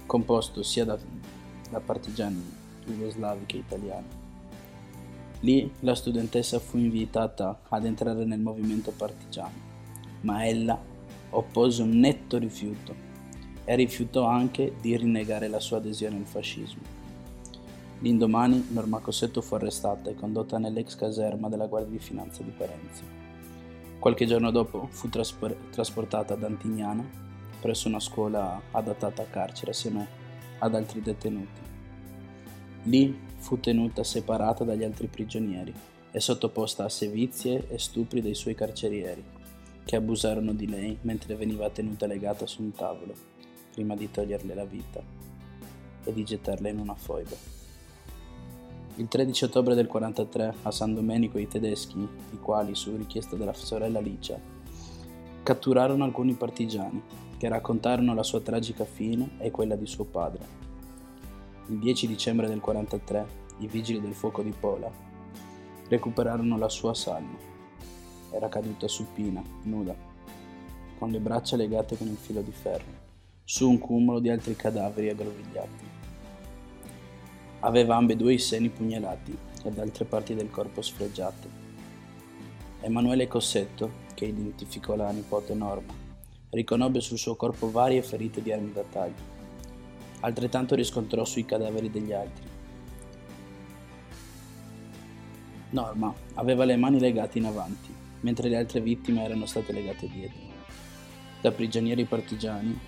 [0.07, 0.97] composto sia da,
[1.69, 2.59] da partigiani
[2.91, 4.19] jugoslaviche italiane.
[5.41, 9.69] Lì la studentessa fu invitata ad entrare nel movimento partigiano,
[10.23, 10.79] ma ella
[11.31, 12.95] oppose un netto rifiuto
[13.65, 16.83] e rifiutò anche di rinnegare la sua adesione al fascismo.
[18.01, 23.03] L'indomani Norma Cossetto fu arrestata e condotta nell'ex caserma della Guardia di Finanza di Parenzo.
[23.99, 27.07] Qualche giorno dopo fu traspor- trasportata ad Antignana
[27.61, 30.09] presso una scuola adattata a carcere assieme
[30.59, 31.61] ad altri detenuti.
[32.85, 35.73] Lì fu tenuta separata dagli altri prigionieri
[36.11, 39.23] e sottoposta a sevizie e stupri dei suoi carcerieri,
[39.85, 43.13] che abusarono di lei mentre veniva tenuta legata su un tavolo,
[43.71, 45.03] prima di toglierle la vita
[46.05, 47.37] e di gettarla in una foiba.
[48.97, 53.53] Il 13 ottobre del 43 a San Domenico i tedeschi, i quali, su richiesta della
[53.53, 54.41] sorella Licia,
[55.43, 57.03] catturarono alcuni partigiani
[57.37, 60.70] che raccontarono la sua tragica fine e quella di suo padre
[61.71, 63.27] il 10 dicembre del 43
[63.59, 64.91] i vigili del fuoco di Pola
[65.89, 67.39] recuperarono la sua salma.
[68.33, 69.95] era caduta supina, nuda,
[70.99, 72.99] con le braccia legate con il filo di ferro,
[73.45, 75.85] su un cumulo di altri cadaveri aggrovigliati.
[77.61, 81.49] Aveva ambedue i seni pugnalati ed altre parti del corpo sfregiate.
[82.81, 85.93] Emanuele Cossetto, che identificò la nipote Norma,
[86.51, 89.39] riconobbe sul suo corpo varie ferite di armi da taglio.
[90.21, 92.49] Altrettanto riscontrò sui cadaveri degli altri.
[95.71, 100.49] Norma aveva le mani legate in avanti, mentre le altre vittime erano state legate dietro.
[101.41, 102.79] Da prigionieri partigiani,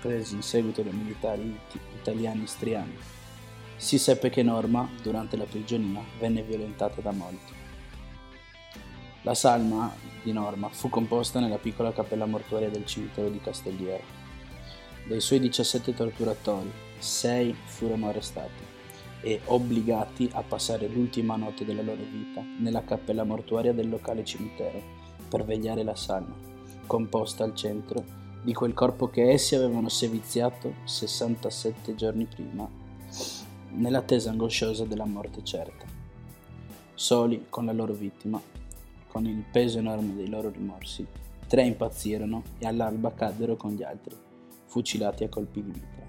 [0.00, 1.56] presi in seguito dai militari
[1.94, 2.96] italiani istriani,
[3.76, 7.52] si seppe che Norma, durante la prigionia, venne violentata da molti.
[9.22, 14.23] La salma di Norma fu composta nella piccola cappella mortuaria del cimitero di Castelliera.
[15.06, 18.62] Dei suoi 17 torturatori, 6 furono arrestati
[19.20, 24.80] e obbligati a passare l'ultima notte della loro vita nella cappella mortuaria del locale cimitero
[25.28, 26.34] per vegliare la salma,
[26.86, 28.02] composta al centro
[28.42, 32.66] di quel corpo che essi avevano seviziato 67 giorni prima,
[33.72, 35.84] nell'attesa angosciosa della morte certa.
[36.94, 38.40] Soli con la loro vittima,
[39.08, 41.06] con il peso enorme dei loro rimorsi,
[41.46, 44.23] tre impazzirono e all'alba caddero con gli altri,
[44.74, 46.02] fucilati a colpi di mitra.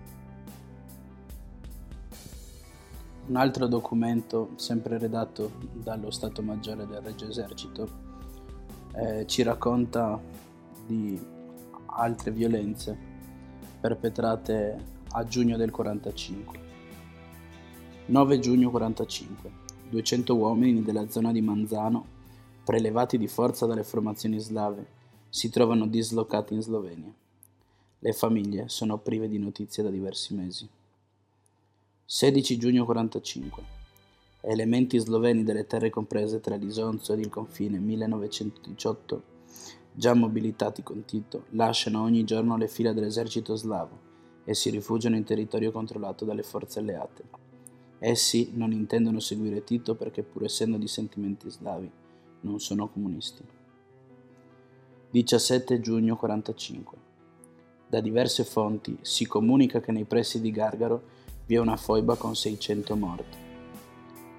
[3.27, 7.87] Un altro documento, sempre redatto dallo Stato Maggiore del Regio Esercito,
[8.93, 10.19] eh, ci racconta
[10.87, 11.19] di
[11.85, 12.97] altre violenze
[13.79, 14.77] perpetrate
[15.11, 16.59] a giugno del 45.
[18.07, 19.63] 9 giugno 45.
[19.89, 22.03] 200 uomini della zona di Manzano,
[22.63, 24.87] prelevati di forza dalle formazioni slave,
[25.29, 27.13] si trovano dislocati in Slovenia.
[27.99, 30.67] Le famiglie sono prive di notizie da diversi mesi.
[32.05, 33.63] 16 giugno 45.
[34.41, 39.23] Elementi sloveni delle terre comprese tra l'Isonzo ed il confine 1918,
[39.93, 43.97] già mobilitati con Tito, lasciano ogni giorno le fila dell'esercito slavo
[44.43, 47.23] e si rifugiano in territorio controllato dalle forze alleate.
[47.97, 51.89] Essi non intendono seguire Tito perché pur essendo di sentimenti slavi
[52.41, 53.43] non sono comunisti.
[55.09, 57.04] 17 giugno 45.
[57.87, 61.03] Da diverse fonti si comunica che nei pressi di Gargaro
[61.45, 63.37] vi è una foiba con 600 morti.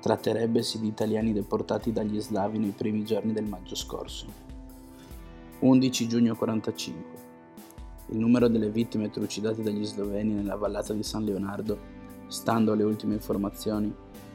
[0.00, 4.26] Tratterebbesi di italiani deportati dagli slavi nei primi giorni del maggio scorso.
[5.60, 7.24] 11 giugno 45.
[8.08, 11.78] Il numero delle vittime trucidate dagli sloveni nella vallata di San Leonardo,
[12.26, 13.94] stando alle ultime informazioni,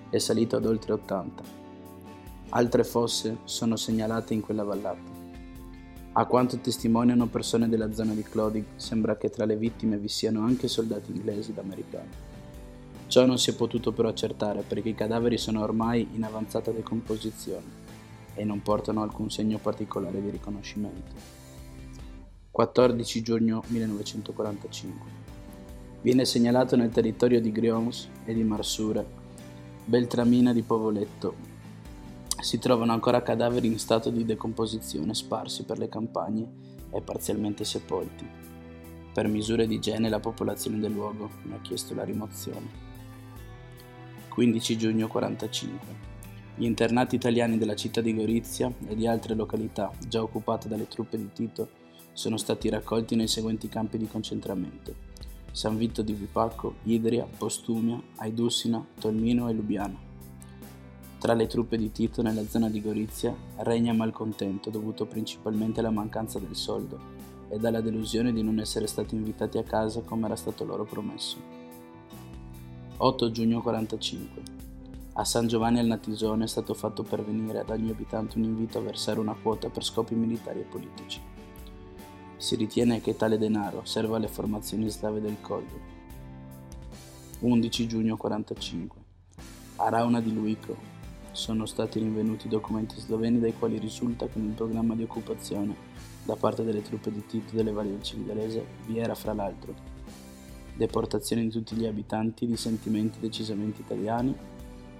[0.10, 1.44] è salito ad oltre 80.
[2.50, 5.11] Altre fosse sono segnalate in quella vallata.
[6.14, 10.44] A quanto testimoniano persone della zona di Clodig, sembra che tra le vittime vi siano
[10.44, 12.10] anche soldati inglesi ed americani.
[13.08, 17.80] Ciò non si è potuto però accertare perché i cadaveri sono ormai in avanzata decomposizione
[18.34, 21.16] e non portano alcun segno particolare di riconoscimento.
[22.52, 25.10] 14 giugno 1945.
[26.02, 29.06] Viene segnalato nel territorio di Grions e di Marsure,
[29.86, 31.51] Beltramina di Povoletto.
[32.42, 36.50] Si trovano ancora cadaveri in stato di decomposizione sparsi per le campagne
[36.92, 38.28] e parzialmente sepolti.
[39.14, 42.90] Per misure di igiene la popolazione del luogo ne ha chiesto la rimozione.
[44.28, 46.10] 15 giugno 45.
[46.56, 51.18] Gli internati italiani della città di Gorizia e di altre località già occupate dalle truppe
[51.18, 51.70] di Tito
[52.14, 54.96] sono stati raccolti nei seguenti campi di concentramento:
[55.52, 60.11] San Vito di Vipacco, Idria, Postumia, Aidussina, Tolmino e Lubiana.
[61.22, 66.40] Tra le truppe di Tito nella zona di Gorizia regna malcontento dovuto principalmente alla mancanza
[66.40, 67.00] del soldo
[67.48, 71.38] e alla delusione di non essere stati invitati a casa come era stato loro promesso.
[72.98, 74.42] 8 giugno 45.
[75.14, 78.82] A San Giovanni al Natisone è stato fatto pervenire ad ogni abitante un invito a
[78.82, 81.22] versare una quota per scopi militari e politici.
[82.36, 85.80] Si ritiene che tale denaro serva alle formazioni slave del Collo.
[87.42, 89.00] 11 giugno 45.
[89.76, 90.91] A Rauna di Luico
[91.32, 95.76] sono stati rinvenuti documenti sloveni dai quali risulta che nel programma di occupazione
[96.24, 99.92] da parte delle truppe di Tito delle Valli del Cividalese vi era fra l'altro
[100.82, 104.36] deportazione di tutti gli abitanti di sentimenti decisamente italiani,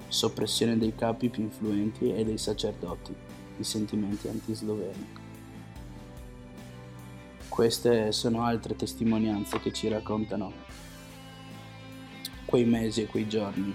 [0.08, 3.16] soppressione dei capi più influenti e dei sacerdoti
[3.58, 5.20] di sentimenti antisloveni.
[7.48, 10.54] Queste sono altre testimonianze che ci raccontano
[12.46, 13.74] quei mesi e quei giorni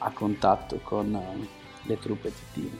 [0.00, 1.48] a contatto con eh,
[1.84, 2.78] le truppe titine.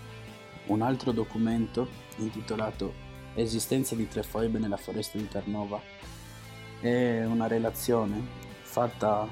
[0.67, 5.81] Un altro documento intitolato Esistenza di tre foibe nella foresta di Tarnova
[6.81, 8.21] è una relazione
[8.63, 9.27] fatta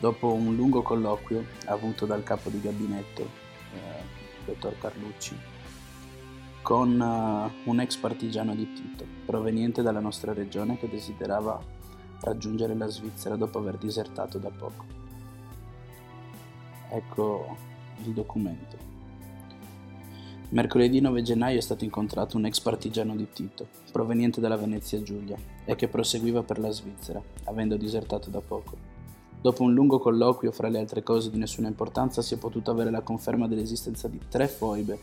[0.00, 3.22] dopo un lungo colloquio avuto dal capo di gabinetto,
[3.72, 5.38] eh, dottor Carlucci,
[6.62, 11.62] con uh, un ex partigiano di Tito, proveniente dalla nostra regione che desiderava
[12.20, 15.05] raggiungere la Svizzera dopo aver disertato da poco.
[16.88, 17.56] Ecco
[18.04, 18.76] il documento.
[20.50, 25.36] Mercoledì 9 gennaio è stato incontrato un ex partigiano di Tito, proveniente dalla Venezia Giulia,
[25.64, 28.76] e che proseguiva per la Svizzera, avendo disertato da poco.
[29.40, 32.90] Dopo un lungo colloquio, fra le altre cose di nessuna importanza, si è potuto avere
[32.90, 34.98] la conferma dell'esistenza di tre foibe,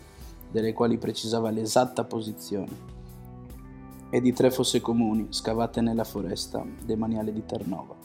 [0.49, 3.01] delle quali precisava l'esatta posizione,
[4.09, 7.95] e di tre fosse comuni scavate nella foresta demaniale di Ternova,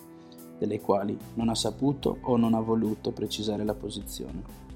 [0.59, 4.67] delle quali non ha saputo o non ha voluto precisare la posizione.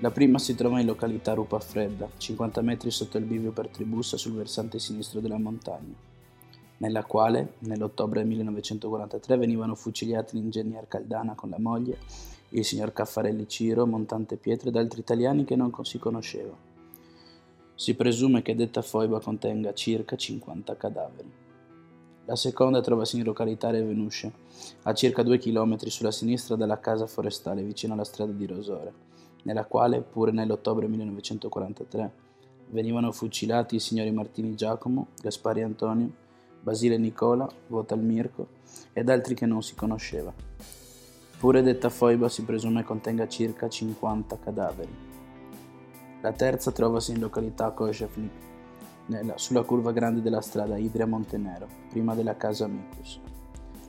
[0.00, 4.16] La prima si trova in località Rupa Fredda, 50 metri sotto il bivio per Tribussa
[4.16, 6.08] sul versante sinistro della montagna
[6.80, 11.98] nella quale, nell'ottobre 1943, venivano fuciliati l'ingegner Caldana con la moglie,
[12.50, 16.56] il signor Caffarelli Ciro, Montante Pietro ed altri italiani che non si conosceva.
[17.74, 21.32] Si presume che detta foiba contenga circa 50 cadaveri.
[22.26, 24.32] La seconda trovasi in località Revenusce,
[24.82, 28.92] a circa due chilometri sulla sinistra dalla casa forestale vicino alla strada di Rosore,
[29.42, 32.12] nella quale, pure nell'ottobre 1943,
[32.68, 36.10] venivano fucilati i signori Martini Giacomo, Gaspari Antonio,
[36.62, 38.46] Basile Nicola, Votal Mirko
[38.92, 40.32] ed altri che non si conosceva.
[41.38, 44.94] Pure detta foiba si presume contenga circa 50 cadaveri.
[46.20, 48.49] La terza trovasi in località Koshevnik,
[49.36, 53.20] sulla curva grande della strada Idria-Montenero, prima della casa Mikus,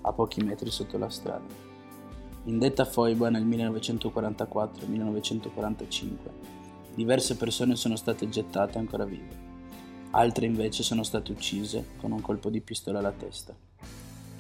[0.02, 1.70] a pochi metri sotto la strada.
[2.46, 6.10] In detta foiba nel 1944-1945
[6.94, 9.52] diverse persone sono state gettate ancora vive
[10.12, 13.56] altre invece sono state uccise con un colpo di pistola alla testa.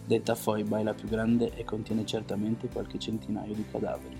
[0.05, 4.17] Detta foiba è la più grande e contiene certamente qualche centinaio di cadaveri.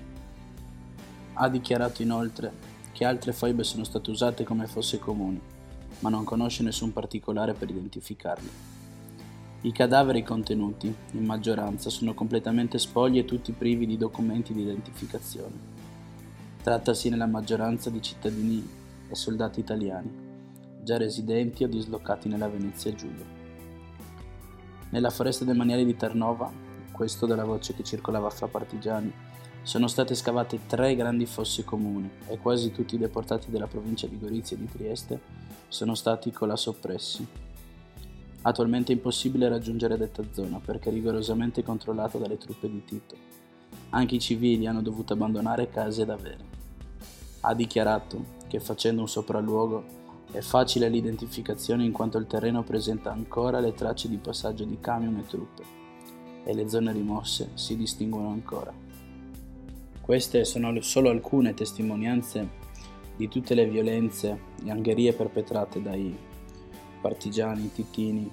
[1.34, 2.54] Ha dichiarato inoltre
[2.94, 5.42] che altre foibe sono state usate come fosse comuni,
[6.02, 8.80] ma non conosce nessun particolare per identificarle.
[9.62, 15.80] I cadaveri contenuti, in maggioranza, sono completamente spogli e tutti privi di documenti di identificazione.
[16.64, 18.68] Trattasi nella maggioranza di cittadini
[19.08, 20.10] e soldati italiani,
[20.84, 23.26] già residenti o dislocati nella Venezia Giulia.
[24.90, 26.52] Nella foresta demaniale di Ternova,
[26.92, 29.14] questo dalla voce che circolava fra partigiani,
[29.62, 34.18] sono state scavate tre grandi fossi comuni e quasi tutti i deportati della provincia di
[34.18, 35.20] Gorizia e di Trieste
[35.72, 37.26] sono stati colà soppressi.
[38.42, 43.16] Attualmente è impossibile raggiungere detta zona perché rigorosamente controllata dalle truppe di Tito.
[43.92, 46.44] Anche i civili hanno dovuto abbandonare case ed avere.
[47.40, 50.00] Ha dichiarato che facendo un sopralluogo
[50.32, 55.16] è facile l'identificazione in quanto il terreno presenta ancora le tracce di passaggio di camion
[55.20, 55.64] e truppe
[56.44, 58.74] e le zone rimosse si distinguono ancora.
[60.02, 62.60] Queste sono solo alcune testimonianze
[63.22, 66.18] di tutte le violenze e angherie perpetrate dai
[67.02, 68.28] partigiani titini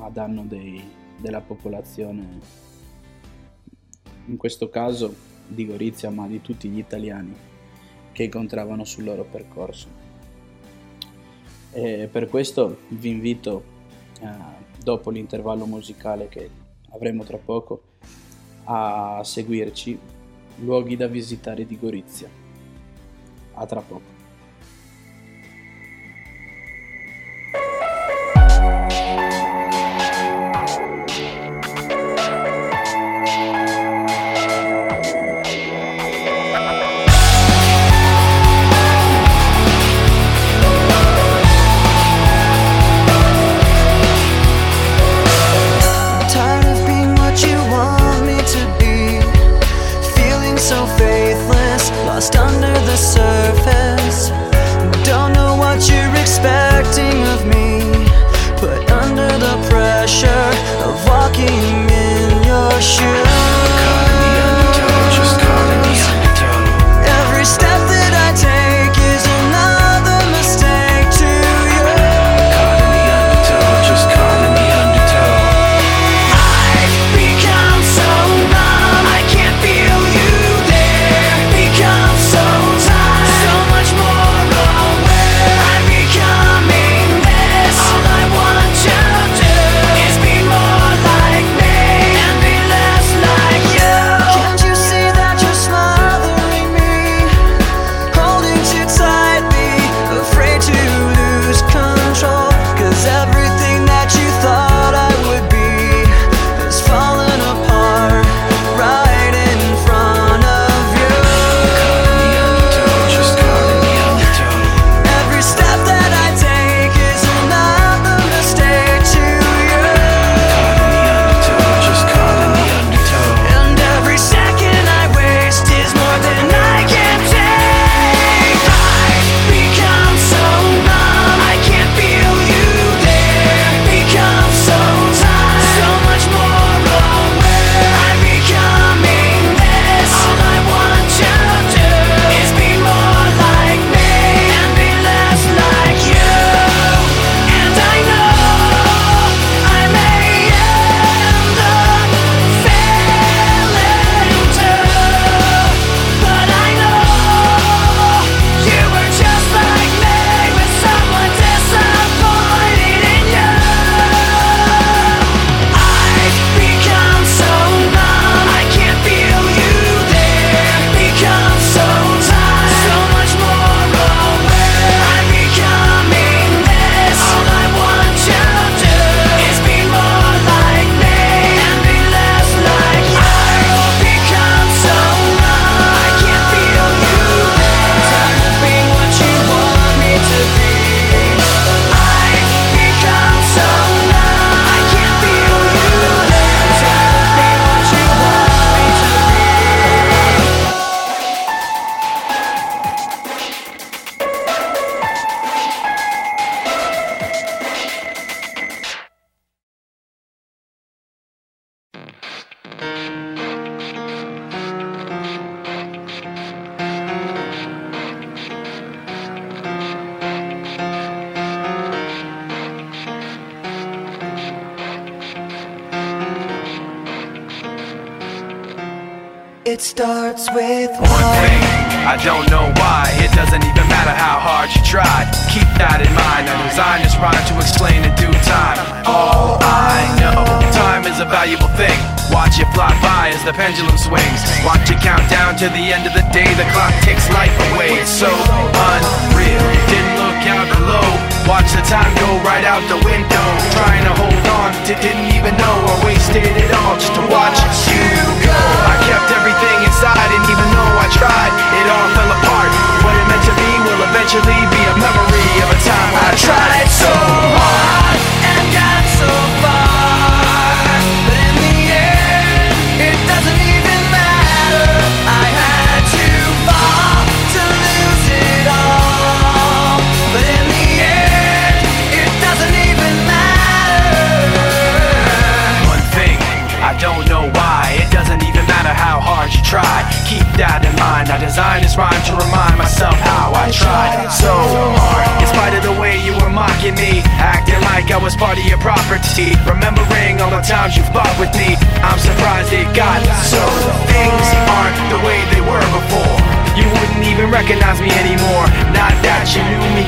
[0.00, 0.84] a danno dei,
[1.16, 2.40] della popolazione,
[4.26, 5.14] in questo caso
[5.46, 7.34] di Gorizia, ma di tutti gli italiani
[8.12, 9.88] che incontravano sul loro percorso.
[11.72, 13.64] E per questo vi invito,
[14.20, 14.28] eh,
[14.82, 16.50] dopo l'intervallo musicale che
[16.90, 17.80] avremo tra poco,
[18.64, 19.98] a seguirci
[20.56, 22.44] luoghi da visitare di Gorizia.
[23.56, 23.80] A tra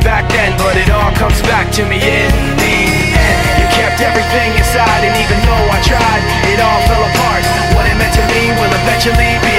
[0.08, 2.76] back then, but it all comes back to me in the
[3.12, 3.44] end.
[3.60, 7.44] You kept everything inside, and even though I tried, it all fell apart.
[7.76, 9.57] What it meant to me will eventually be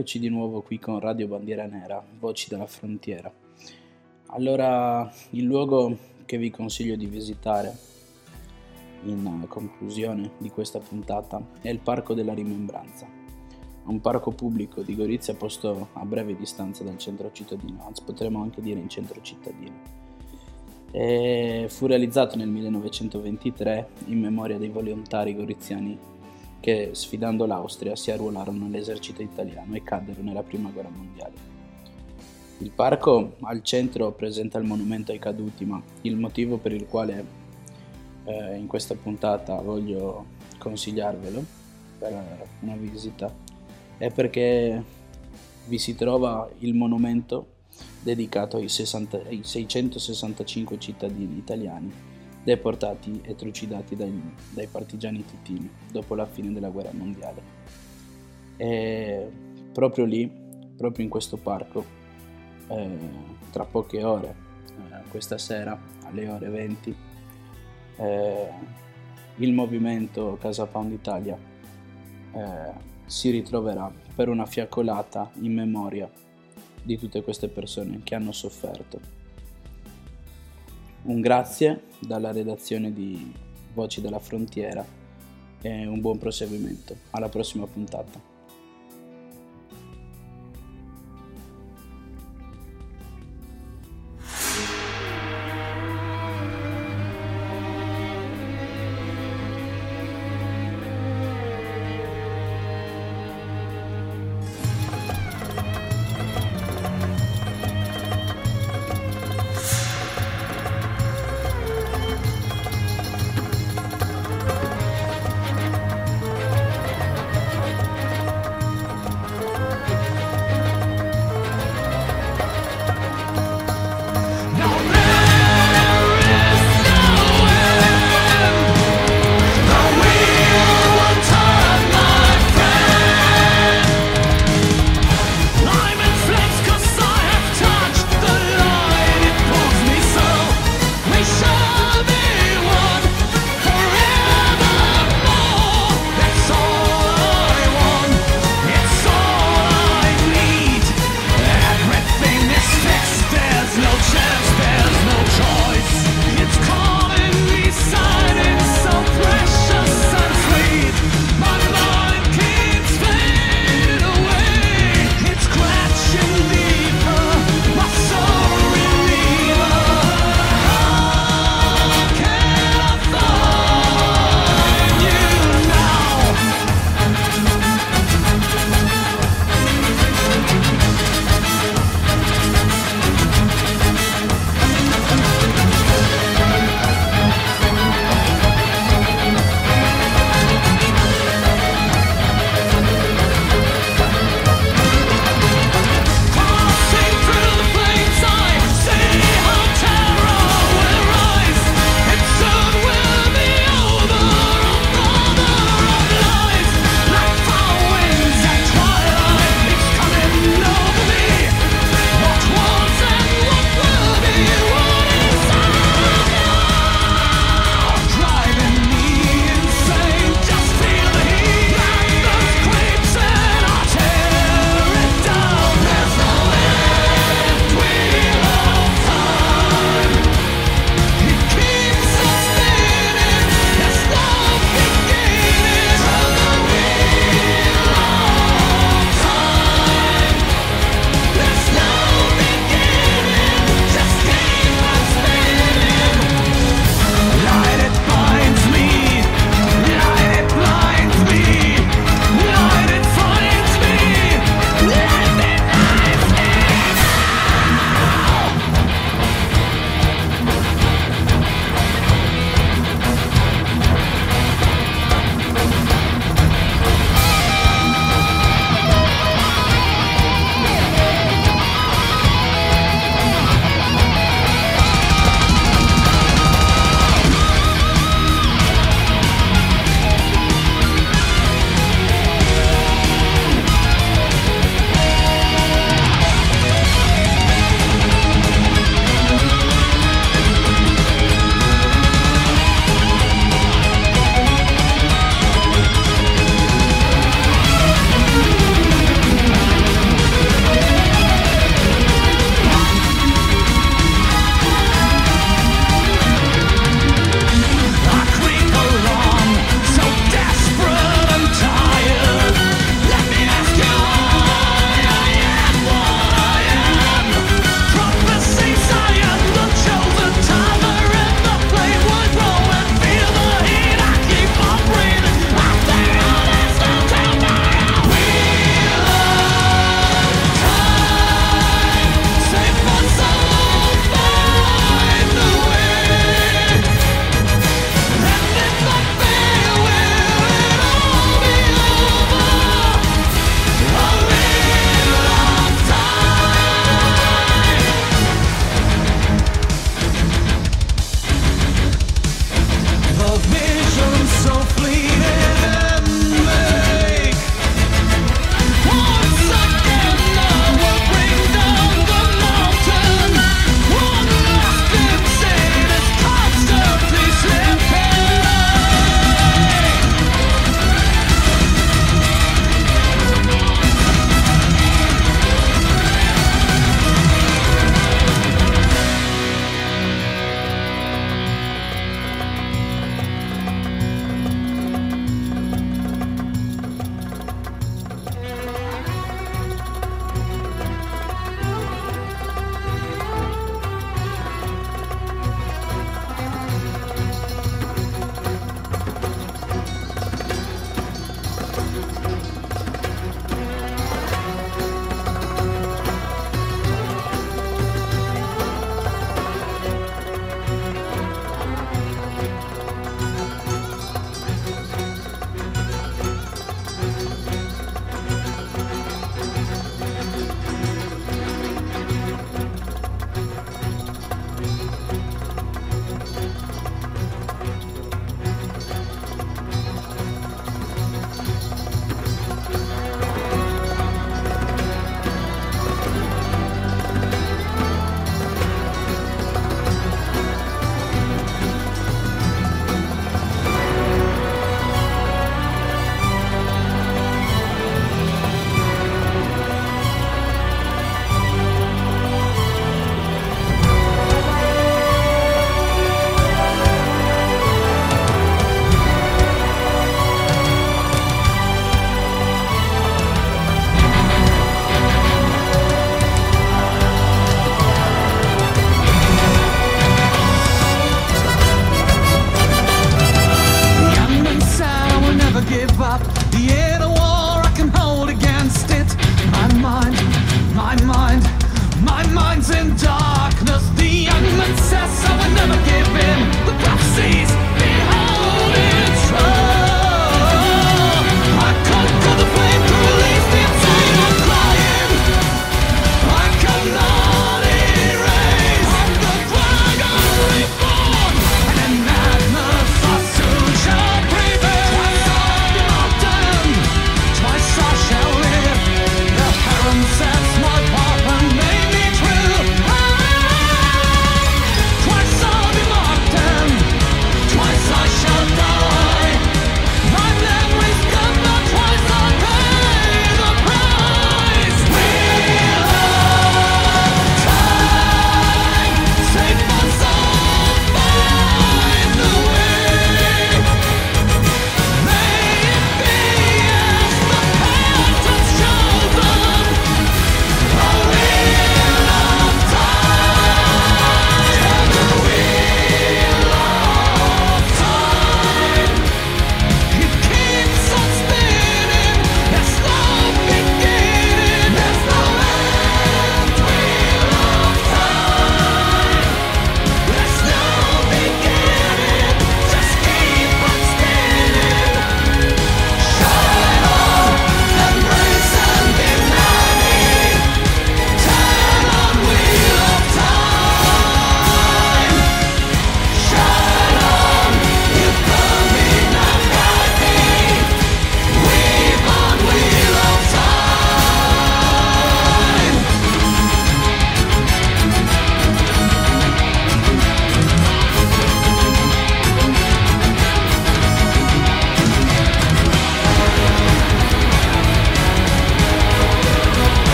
[0.00, 3.30] Eccoci di nuovo qui con Radio Bandiera Nera, Voci della Frontiera.
[4.28, 5.94] Allora, il luogo
[6.24, 7.76] che vi consiglio di visitare
[9.02, 13.06] in conclusione di questa puntata è il Parco della Rimembranza,
[13.84, 18.62] un parco pubblico di Gorizia posto a breve distanza dal centro cittadino, anzi potremmo anche
[18.62, 19.82] dire in centro cittadino.
[20.92, 25.98] E fu realizzato nel 1923 in memoria dei volontari goriziani
[26.60, 31.48] che sfidando l'Austria si arruolarono all'esercito italiano e caddero nella prima guerra mondiale.
[32.58, 37.24] Il parco al centro presenta il monumento ai caduti, ma il motivo per il quale
[38.24, 40.26] eh, in questa puntata voglio
[40.58, 41.44] consigliarvelo
[41.98, 43.32] per una visita
[43.96, 44.82] è perché
[45.66, 47.58] vi si trova il monumento
[48.02, 51.92] dedicato ai, 60 ai 665 cittadini italiani
[52.42, 57.42] deportati e trucidati dai, dai partigiani titini dopo la fine della guerra mondiale.
[58.56, 59.30] E
[59.72, 60.30] proprio lì,
[60.76, 61.84] proprio in questo parco,
[62.68, 62.98] eh,
[63.50, 64.34] tra poche ore,
[64.76, 66.96] eh, questa sera alle ore 20,
[67.96, 68.48] eh,
[69.36, 71.36] il movimento Casa Pound Italia
[72.32, 72.72] eh,
[73.06, 76.10] si ritroverà per una fiaccolata in memoria
[76.82, 79.19] di tutte queste persone che hanno sofferto.
[81.02, 83.32] Un grazie dalla redazione di
[83.72, 84.84] Voci della Frontiera
[85.62, 86.94] e un buon proseguimento.
[87.10, 88.29] Alla prossima puntata.